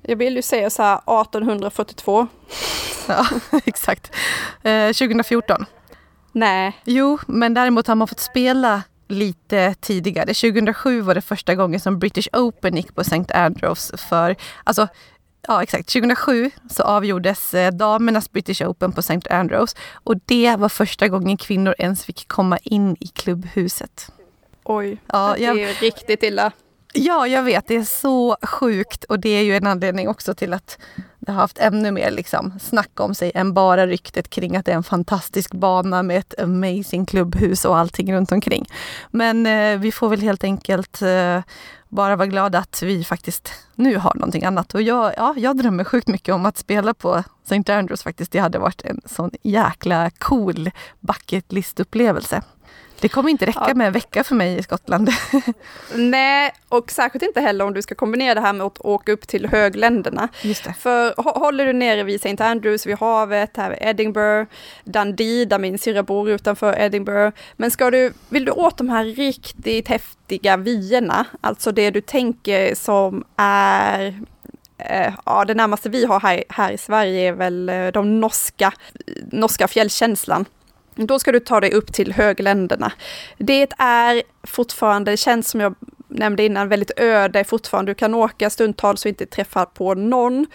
[0.03, 2.27] Jag vill ju säga så här 1842.
[3.09, 3.27] Ja,
[3.65, 4.13] exakt.
[4.63, 5.67] Eh, 2014.
[6.33, 6.77] Nej.
[6.85, 10.35] Jo, men däremot har man fått spela lite tidigare.
[10.35, 13.35] 2007 var det första gången som British Open gick på St.
[13.35, 14.89] Andrews för, alltså
[15.49, 19.31] Ja exakt, 2007 så avgjordes eh, damernas British Open på St.
[19.31, 24.13] Andrews och det var första gången kvinnor ens fick komma in i klubbhuset.
[24.65, 26.53] Oj, ja, det är jag, riktigt illa.
[26.95, 27.69] Ja, jag vet.
[27.69, 30.79] Det är så sjukt och det är ju en anledning också till att
[31.27, 34.73] det har haft ännu mer liksom, snack om sig än bara ryktet kring att det
[34.73, 38.67] är en fantastisk bana med ett amazing klubbhus och allting runt omkring.
[39.11, 41.41] Men eh, vi får väl helt enkelt eh,
[41.89, 44.75] bara vara glada att vi faktiskt nu har någonting annat.
[44.75, 47.73] Och jag, ja, jag drömmer sjukt mycket om att spela på St.
[47.73, 48.33] Andrews faktiskt.
[48.33, 50.71] Det hade varit en sån jäkla cool
[51.01, 52.43] bucket list-upplevelse.
[53.03, 53.75] Det kommer inte räcka ja.
[53.75, 55.11] med en vecka för mig i Skottland.
[55.95, 59.29] Nej, och särskilt inte heller om du ska kombinera det här med att åka upp
[59.29, 60.29] till högländerna.
[60.79, 62.45] För håller du nere vid St.
[62.45, 64.51] Andrews, vid havet, här vid Edinburgh,
[64.85, 67.37] Dundee, där min syrra bor utanför Edinburgh.
[67.57, 72.75] Men ska du, vill du åt de här riktigt häftiga vyerna, alltså det du tänker
[72.75, 74.21] som är
[74.79, 78.73] eh, ja, det närmaste vi har här, här i Sverige är väl eh, de norska,
[79.31, 80.45] norska fjällkänslan.
[80.95, 82.93] Då ska du ta dig upp till högländerna.
[83.39, 85.75] Det är fortfarande, det känns som jag
[86.09, 87.91] nämnde innan, väldigt öde fortfarande.
[87.91, 90.47] Du kan åka stundtals och inte träffa på någon.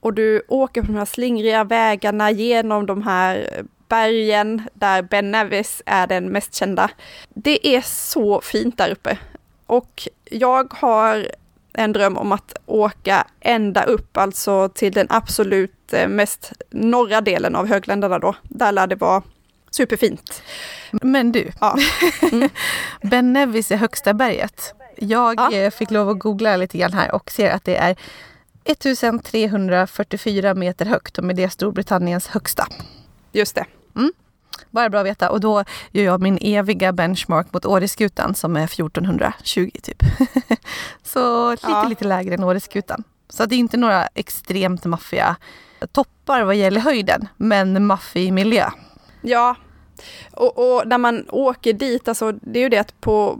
[0.00, 3.48] Och du åker på de här slingriga vägarna genom de här
[3.88, 6.90] bergen där Ben Nevis är den mest kända.
[7.34, 9.18] Det är så fint där uppe.
[9.66, 11.26] Och jag har
[11.72, 17.56] en dröm om att åka ända upp, alltså till den absolut eh, mest norra delen
[17.56, 18.34] av högländerna då.
[18.42, 19.22] Där lär det vara
[19.76, 20.42] superfint.
[20.90, 21.76] Men du, ja.
[22.32, 22.48] mm.
[23.02, 24.74] Ben Nevis är högsta berget.
[24.96, 25.52] Jag ja.
[25.52, 27.96] Eh, fick lov att googla lite grann här och ser att det är
[28.64, 32.66] 1344 meter högt och med det Storbritanniens högsta.
[33.32, 33.64] Just det.
[33.96, 34.12] Mm.
[34.70, 35.30] Bara bra att veta.
[35.30, 40.02] Och då gör jag min eviga benchmark mot Åreskutan som är 1420 typ.
[41.02, 41.88] Så lite, ja.
[41.88, 43.04] lite lägre än Åreskutan.
[43.28, 45.36] Så det är inte några extremt maffiga
[45.92, 48.70] toppar vad gäller höjden, men maffig miljö.
[49.20, 49.56] Ja,
[50.32, 53.38] och, och, när man åker dit, alltså, det är ju det att på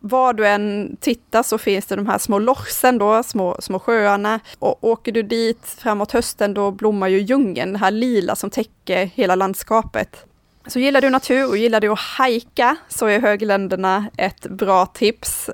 [0.00, 4.40] var du än tittar så finns det de här små lochsen då, små, små sjöarna.
[4.58, 9.10] Och åker du dit framåt hösten då blommar ju djungeln, det här lila som täcker
[9.14, 10.27] hela landskapet.
[10.68, 15.50] Så gillar du natur och gillar du att hajka så är högländerna ett bra tips.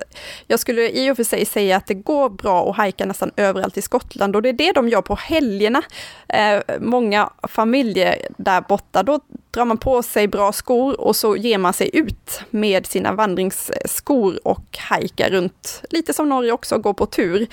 [0.47, 3.77] Jag skulle i och för sig säga att det går bra att hajka nästan överallt
[3.77, 5.81] i Skottland och det är det de gör på helgerna.
[6.27, 9.19] Eh, många familjer där borta, då
[9.51, 14.47] drar man på sig bra skor och så ger man sig ut med sina vandringsskor
[14.47, 17.47] och hajkar runt, lite som Norge också, går på tur.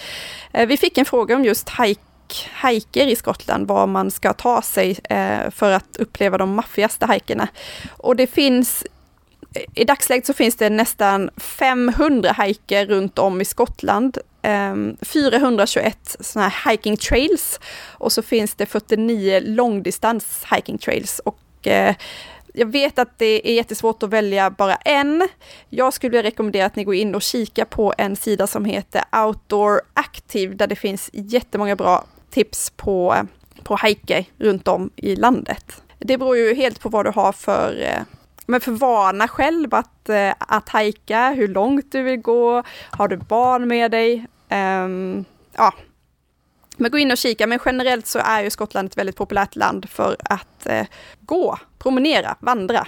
[0.53, 2.01] Eh, vi fick en fråga om just hajk
[2.53, 7.49] hajker i Skottland, var man ska ta sig eh, för att uppleva de maffigaste hajkerna.
[7.97, 8.85] Och det finns
[9.75, 14.19] i dagsläget så finns det nästan 500 hajker runt om i Skottland.
[14.43, 17.61] Ehm, 421 sådana här hiking trails
[17.93, 21.19] och så finns det 49 långdistans hiking trails.
[21.25, 21.95] Och eh,
[22.55, 25.29] jag vet att det är jättesvårt att välja bara en.
[25.69, 29.81] Jag skulle rekommendera att ni går in och kikar på en sida som heter Outdoor
[29.95, 33.17] Active där det finns jättemånga bra tips på,
[33.63, 35.83] på hajker runt om i landet.
[35.99, 38.03] Det beror ju helt på vad du har för eh,
[38.47, 43.17] men för vana själv att, eh, att hajka, hur långt du vill gå, har du
[43.17, 44.27] barn med dig?
[44.51, 45.25] Um,
[45.57, 45.75] ja,
[46.77, 49.89] Men gå in och kika, men generellt så är ju Skottland ett väldigt populärt land
[49.91, 50.87] för att eh,
[51.21, 52.87] gå, promenera, vandra.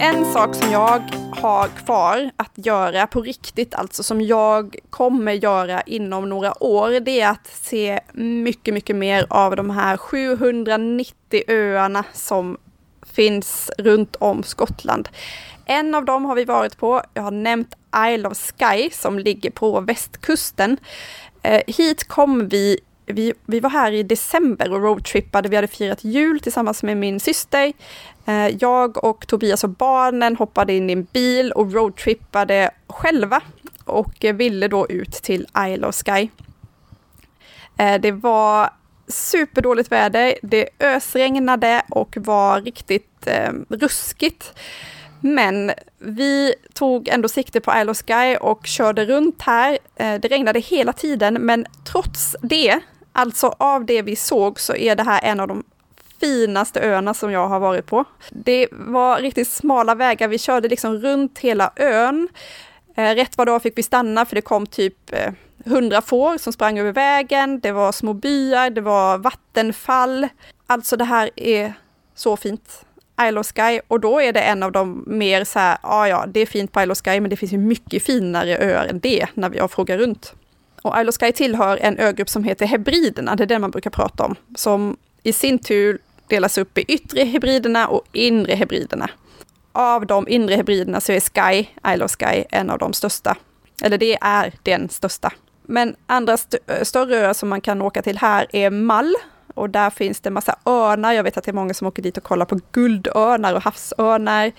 [0.00, 5.80] En sak som jag har kvar att göra på riktigt, alltså som jag kommer göra
[5.80, 12.04] inom några år, det är att se mycket, mycket mer av de här 790 öarna
[12.12, 12.56] som
[13.12, 15.08] finns runt om Skottland.
[15.64, 17.02] En av dem har vi varit på.
[17.14, 17.74] Jag har nämnt
[18.08, 20.76] Isle of Skye som ligger på västkusten.
[21.42, 25.48] Eh, hit kom vi vi, vi var här i december och roadtrippade.
[25.48, 27.72] Vi hade firat jul tillsammans med min syster.
[28.26, 33.40] Eh, jag och Tobias och barnen hoppade in i en bil och roadtrippade själva
[33.84, 36.28] och ville då ut till Isle of Skye.
[37.76, 38.70] Eh, det var
[39.08, 44.52] superdåligt väder, det ösregnade och var riktigt eh, ruskigt.
[45.20, 49.78] Men vi tog ändå sikte på Isle of Skye och körde runt här.
[49.96, 52.80] Eh, det regnade hela tiden, men trots det,
[53.12, 55.64] alltså av det vi såg, så är det här en av de
[56.20, 58.04] finaste öarna som jag har varit på.
[58.30, 62.28] Det var riktigt smala vägar, vi körde liksom runt hela ön.
[62.94, 65.32] Eh, rätt vad det var fick vi stanna för det kom typ eh,
[65.64, 67.60] hundra får som sprang över vägen.
[67.60, 70.28] Det var små byar, det var vattenfall.
[70.66, 71.74] Alltså det här är
[72.14, 72.84] så fint.
[73.28, 73.80] Isle of Sky.
[73.88, 76.72] och då är det en av de mer så här, ja ja, det är fint
[76.72, 79.58] på Isle of Sky, men det finns ju mycket finare öar än det när vi
[79.58, 80.34] har frågat runt.
[80.82, 83.90] Och Isle of Skye tillhör en ögrupp som heter Hebriderna, det är den man brukar
[83.90, 89.10] prata om, som i sin tur delas upp i yttre Hebriderna och inre Hebriderna.
[89.72, 93.36] Av de inre Hebriderna så är Skye, Isle of Skye, en av de största.
[93.82, 95.32] Eller det är den största.
[95.62, 99.14] Men andra st större öar som man kan åka till här är Mall,
[99.54, 101.12] och där finns det massa örnar.
[101.12, 104.52] Jag vet att det är många som åker dit och kollar på guldörnar och havsörnar.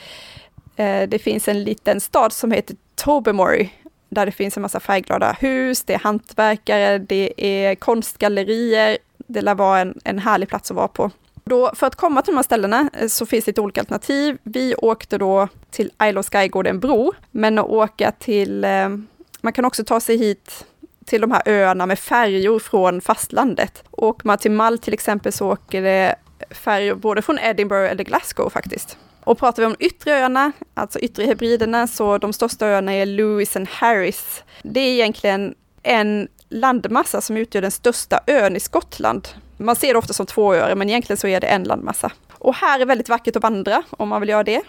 [0.75, 3.69] Eh, det finns en liten stad som heter Tobermory
[4.13, 8.97] där det finns en massa färgglada hus, det är hantverkare, det är konstgallerier.
[9.17, 11.11] Det lär vara en, en härlig plats att vara på.
[11.43, 14.37] Då, för att komma till de här ställena eh, så finns det lite olika alternativ.
[14.43, 18.63] Vi åkte då till Isle of Skye går det en bro, men att åka till,
[18.63, 18.89] eh,
[19.41, 20.65] man kan också ta sig hit
[21.05, 23.83] till de här öarna med färjor från fastlandet.
[23.91, 26.15] Åker man till Mull till exempel så åker det
[26.49, 28.97] färjor både från Edinburgh eller Glasgow faktiskt.
[29.23, 33.55] Och pratar vi om yttre öarna, alltså yttre hybriderna, så de största öarna är Lewis
[33.55, 34.43] och Harris.
[34.61, 39.27] Det är egentligen en landmassa som utgör den största ön i Skottland.
[39.57, 42.11] Man ser det ofta som två öar, men egentligen så är det en landmassa.
[42.31, 44.61] Och här är väldigt vackert att vandra om man vill göra det.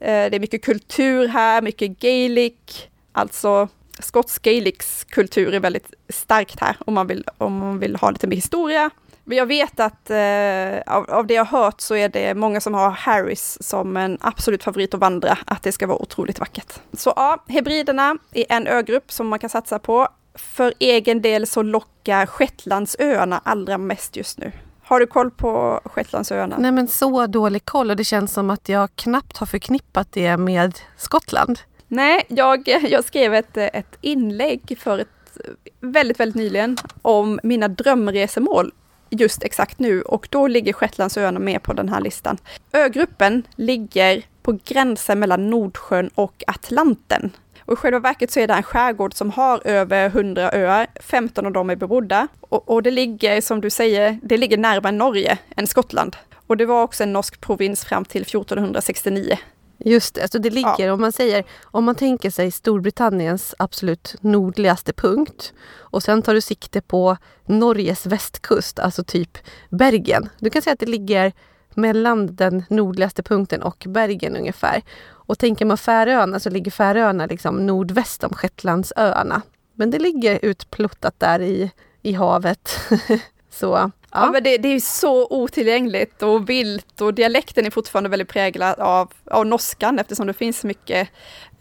[0.00, 6.60] Eh, det är mycket kultur här, mycket gaelic, alltså skotsk gaelics kultur är väldigt starkt
[6.60, 8.90] här om man vill, om man vill ha lite mer historia.
[9.24, 12.74] Men jag vet att eh, av, av, det jag hört så är det många som
[12.74, 16.72] har Harris som en absolut favorit att vandra, att det ska vara otroligt vackert.
[16.92, 20.08] Så ja, Hebriderna är en ögrupp som man kan satsa på.
[20.34, 24.52] För egen del så lockar Shetlandsöarna allra mest just nu.
[24.82, 26.56] Har du koll på Shetlandsöarna?
[26.58, 30.36] Nej men så dålig koll och det känns som att jag knappt har förknippat det
[30.36, 31.58] med Skottland.
[31.88, 35.08] Nej, jag, jag skrev ett, ett inlägg för ett,
[35.80, 38.72] väldigt, väldigt nyligen om mina drömresemål
[39.10, 42.38] just exakt nu och då ligger Shetlandsöarna med på den här listan.
[42.72, 47.32] Ögruppen ligger på gränsen mellan Nordsjön och Atlanten.
[47.60, 51.46] Och i själva verket så är det en skärgård som har över 100 öar, 15
[51.46, 52.28] av dem är bebodda.
[52.40, 56.16] Och, och det ligger, som du säger, det ligger närmare Norge än Skottland.
[56.46, 59.38] Och det var också en norsk provins fram till 1469.
[59.84, 60.92] Just det, alltså det ligger, ja.
[60.92, 66.40] om man säger, om man tänker sig Storbritanniens absolut nordligaste punkt och sen tar du
[66.40, 67.16] sikte på
[67.46, 70.28] Norges västkust, alltså typ Bergen.
[70.38, 71.32] Du kan säga att det ligger
[71.74, 74.82] mellan den nordligaste punkten och Bergen ungefär.
[75.08, 79.42] Och tänker man Färöarna så ligger Färöarna liksom nordväst om Shetlandsöarna.
[79.74, 81.70] Men det ligger utplottat där i,
[82.02, 82.78] i havet.
[83.50, 88.10] så Ja, ja men det, det, är så otillgängligt och vilt och dialekten är fortfarande
[88.10, 91.08] väldigt präglad av, av norskan eftersom det finns mycket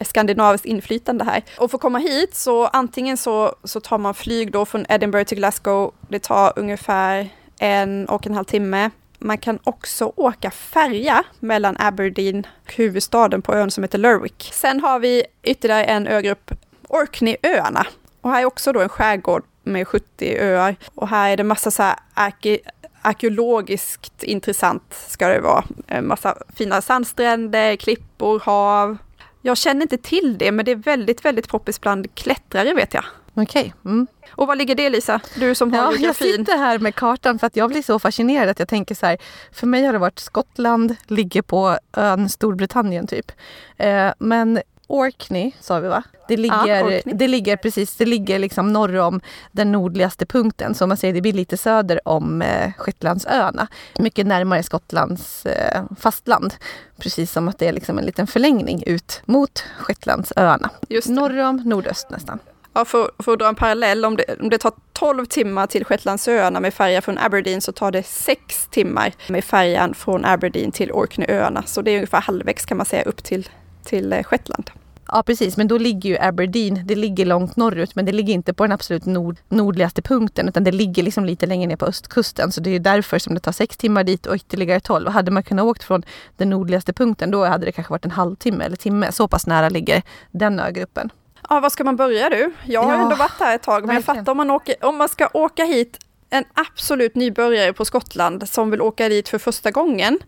[0.05, 1.43] skandinaviskt inflytande här.
[1.57, 5.27] Och för att komma hit så antingen så, så tar man flyg då från Edinburgh
[5.27, 5.93] till Glasgow.
[6.09, 7.29] Det tar ungefär
[7.59, 8.89] en och en halv timme.
[9.19, 14.49] Man kan också åka färja mellan Aberdeen och huvudstaden på ön som heter Lerwick.
[14.53, 16.51] Sen har vi ytterligare en ögrupp,
[16.87, 17.87] Orkneyöarna.
[18.21, 20.75] Och här är också då en skärgård med 70 öar.
[20.95, 22.59] Och här är det massa så här arke
[23.01, 25.63] arkeologiskt intressant ska det vara.
[25.87, 28.97] En massa fina sandstränder, klippor, hav.
[29.41, 33.03] Jag känner inte till det, men det är väldigt, väldigt poppis bland klättrare vet jag.
[33.33, 33.43] Okej.
[33.61, 33.91] Okay.
[33.91, 34.07] Mm.
[34.31, 35.19] Och var ligger det Lisa?
[35.35, 36.27] Du som har ja, geografin.
[36.27, 39.05] Jag sitter här med kartan för att jag blir så fascinerad att jag tänker så
[39.05, 39.17] här.
[39.51, 43.31] För mig har det varit Skottland, ligger på ön Storbritannien typ.
[43.77, 46.03] Eh, men Orkney, sa vi va?
[46.27, 49.21] Det ligger, Ja, det ligger precis, det ligger liksom norr om
[49.51, 50.75] den nordligaste punkten.
[50.75, 53.67] Så man säger det blir lite söder om eh, Shetlandsöarna.
[53.99, 56.53] Mycket närmare Skottlands eh, fastland.
[56.97, 60.69] Precis som att det är liksom en liten förlängning ut mot Shetlandsöarna.
[61.07, 62.39] Norr om nordöst nästan.
[62.73, 65.85] Ja, för, för att dra en parallell, om det, om det tar 12 timmar till
[65.85, 70.91] Shetlandsöarna med färja från Aberdeen så tar det 6 timmar med färjan från Aberdeen till
[70.91, 71.63] Orkneyöarna.
[71.63, 73.49] Så det är ungefär halvvägs kan man säga upp till,
[73.89, 74.71] till eh, Shetland.
[75.11, 78.53] Ja precis, men då ligger ju Aberdeen, det ligger långt norrut men det ligger inte
[78.53, 82.51] på den absolut nord, nordligaste punkten utan det ligger liksom lite längre ner på östkusten.
[82.51, 85.07] Så det är därför som det tar sex timmar dit och ytterligare tolv.
[85.07, 86.03] Och hade man kunnat åkt från
[86.37, 89.11] den nordligaste punkten då hade det kanske varit en halvtimme eller timme.
[89.11, 91.09] Så pass nära ligger den ögruppen.
[91.49, 92.51] Ja, var ska man börja du?
[92.65, 94.15] Jag har Ja, ändå varit här ett tag, men jag verkligen.
[94.25, 95.97] fattar om man, åker, om man ska åka hit
[96.29, 100.19] en absolut nybörjare på Skottland som vill åka dit för första gången,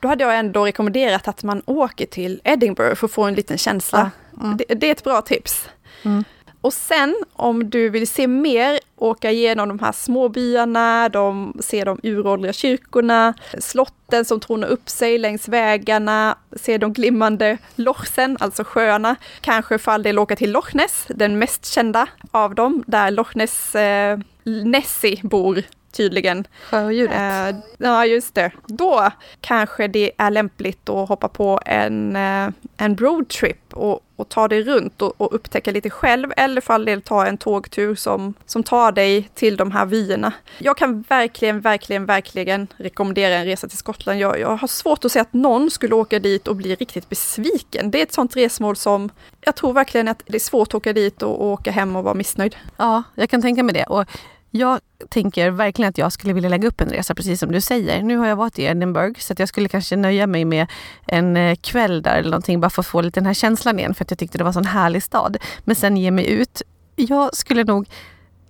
[0.00, 3.58] då hade jag ändå rekommenderat att man åker till Edinburgh för att få en liten
[3.58, 4.10] känsla.
[4.42, 4.56] mm.
[4.56, 5.68] Det, det är ett bra tips.
[6.02, 6.24] Mm.
[6.66, 11.84] Och sen om du vill se mer, åka igenom de här små byarna, de, se
[11.84, 18.64] de uråldriga kyrkorna, slotten som tornar upp sig längs vägarna, se de glimmande lochsen, alltså
[18.64, 19.16] sjöarna.
[19.40, 23.36] Kanske för all del åka till Loch Ness, den mest kända av dem, där Loch
[23.36, 25.62] Ness eh, Nessie bor
[25.96, 26.46] tydligen.
[26.70, 27.54] Sjödjuret.
[27.54, 28.50] Eh, ja, just det.
[28.66, 34.48] Då kanske det är lämpligt att hoppa på en, eh, en roadtrip och, och ta
[34.48, 38.34] dig runt och, och upptäcka lite själv, eller för all del ta en tågtur som,
[38.46, 40.32] som tar dig till de här vyerna.
[40.58, 44.20] Jag kan verkligen, verkligen, verkligen rekommendera en resa till Skottland.
[44.20, 47.90] Jag, jag har svårt att se att någon skulle åka dit och bli riktigt besviken.
[47.90, 50.92] Det är ett sånt resmål som jag tror verkligen att det är svårt att åka
[50.92, 52.56] dit och, och åka hem och vara missnöjd.
[52.76, 53.84] Ja, jag kan tänka mig det.
[53.84, 54.04] Och
[54.50, 58.02] jag tänker verkligen att jag skulle vilja lägga upp en resa, precis som du säger.
[58.02, 60.66] Nu har jag varit i Edinburgh, så att jag skulle kanske nöja mig med
[61.06, 63.94] en eh, kväll där eller någonting, bara för att få lite den här känslan igen,
[63.94, 65.36] för att jag tyckte det var en sån härlig stad.
[65.64, 66.62] Men sen ge mig ut.
[66.96, 67.88] Jag skulle nog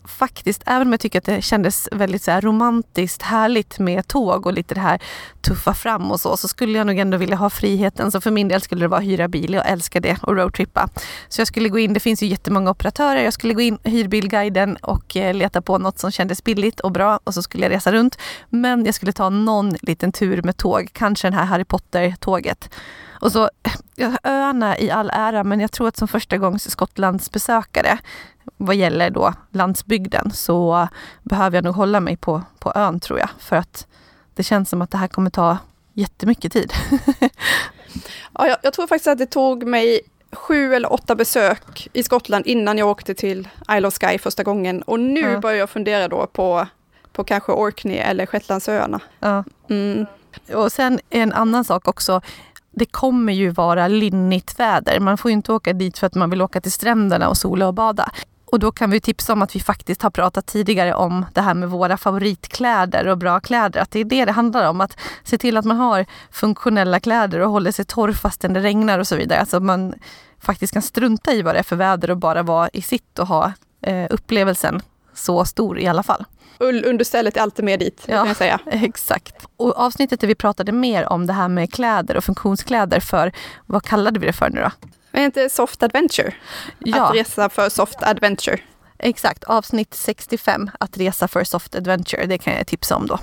[0.06, 4.46] faktiskt, även om jag tycker att det kändes väldigt så här romantiskt härligt med tåg
[4.46, 5.02] och lite det här
[5.40, 8.12] tuffa fram och så, så skulle jag nog ändå vilja ha friheten.
[8.12, 10.88] Så för min del skulle det vara hyra bil, jag älskar det, och roadtrippa.
[11.28, 14.76] Så jag skulle gå in, det finns ju jättemånga operatörer, jag skulle gå in hyrbilguiden
[14.76, 17.92] och eh, leta på något som kändes billigt och bra och så skulle jag resa
[17.92, 18.18] runt.
[18.48, 22.70] Men jag skulle ta någon liten tur med tåg, kanske den här Harry Potter-tåget.
[23.20, 23.50] Och så,
[24.22, 27.98] öarna i all ära, men jag tror att som första gångs Skottlands besökare
[28.56, 30.88] vad gäller då landsbygden så
[31.22, 33.28] behöver jag nog hålla mig på, på ön tror jag.
[33.38, 33.86] För att
[34.34, 35.58] det känns som att det här kommer ta
[35.92, 36.72] jättemycket tid.
[38.38, 40.00] Ja, jag, jag tror faktiskt att det tog mig
[40.32, 44.82] sju eller åtta besök i Skottland innan jag åkte till Isle of Skye första gången.
[44.82, 45.40] Och nu Ja.
[45.40, 46.66] börjar jag fundera då på,
[47.12, 49.00] på kanske Orkney eller Shetlandsöarna.
[49.20, 49.44] Ja.
[49.70, 50.06] Mm.
[50.54, 52.20] Och sen en annan sak också.
[52.78, 55.00] Det kommer ju vara linnigt väder.
[55.00, 57.66] Man får ju inte åka dit för att man vill åka till stränderna och sola
[57.66, 58.10] och bada.
[58.44, 61.54] Och då kan vi tipsa om att vi faktiskt har pratat tidigare om det här
[61.54, 63.80] med våra favoritkläder och bra kläder.
[63.80, 64.80] Att det är det det handlar om.
[64.80, 68.98] Att se till att man har funktionella kläder och håller sig torr fastän det regnar
[68.98, 69.40] och så vidare.
[69.40, 69.94] Alltså att man
[70.40, 73.26] faktiskt kan strunta i vad det är för väder och bara vara i sitt och
[73.26, 73.52] ha
[73.82, 74.82] eh, upplevelsen
[75.14, 76.24] så stor i alla fall.
[76.60, 78.16] Ullunderstället är alltid med dit, Ja.
[78.18, 78.58] kan jag säga.
[78.66, 79.34] Exakt.
[79.56, 83.32] Och avsnittet där vi pratade mer om det här med kläder och funktionskläder för,
[83.66, 84.70] vad kallade vi det för nu då?
[85.10, 86.34] Men inte Soft Adventure?
[86.78, 88.58] Ja, Att resa för Soft Adventure.
[88.98, 89.44] exakt.
[89.44, 92.26] Avsnitt 65, att resa för soft adventure.
[92.26, 93.18] Det kan jag tipsa om då.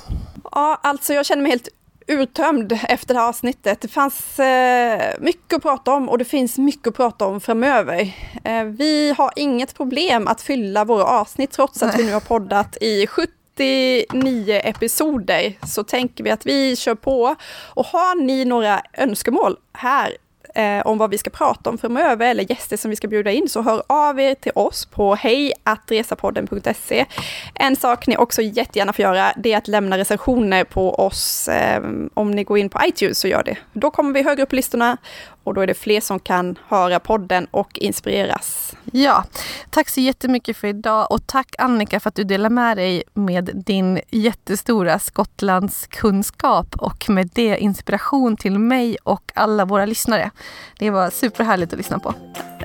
[0.52, 1.68] Ja, alltså jag känner mig helt
[2.08, 3.82] uttömd efter det här avsnittet.
[3.82, 8.14] Det fanns eh, mycket att prata om och det finns mycket att prata om framöver.
[8.44, 12.78] Eh, vi har inget problem att fylla våra avsnitt trots att vi nu har poddat
[12.82, 15.58] i 79 episoder.
[15.68, 17.36] Så tänker vi att vi kör på.
[17.74, 20.18] Och har ni några önskemål här
[20.54, 23.50] eh, om vad vi ska prata om framöver eller gäster som vi ska bjuda in
[23.50, 27.06] så hör av er till oss på hejatresapodden.se.
[27.54, 31.84] En sak ni också jättegärna får göra det är att lämna recensioner på oss eh,
[32.14, 33.58] om ni går in på iTunes så gör det.
[33.74, 34.98] Då kommer vi högre upp i listorna
[35.44, 38.76] och då är det fler som kan höra podden och inspireras.
[38.92, 39.24] Ja,
[39.70, 43.50] tack så jättemycket för idag och tack Annika för att du delar med dig med
[43.54, 50.32] din jättestora Skottlands kunskap och med det inspiration till mig och alla våra lyssnare.
[50.80, 52.14] Det var superhärligt att lyssna på.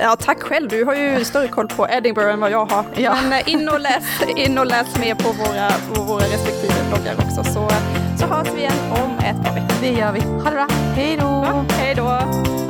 [0.00, 0.68] Ja, tack själv.
[0.68, 2.84] Du har ju större koll på Edinburgh än vad jag har.
[2.96, 3.16] Ja.
[3.22, 4.04] Men eh, in och läs,
[4.36, 7.68] in och läs mer på våra, på våra respektive bloggar också så,
[8.18, 9.76] så hörs vi igen om ett par veckor.
[9.80, 10.20] Det gör vi.
[10.20, 10.66] Ha det bra.
[10.70, 11.64] Hej då!
[11.68, 12.67] Hej då!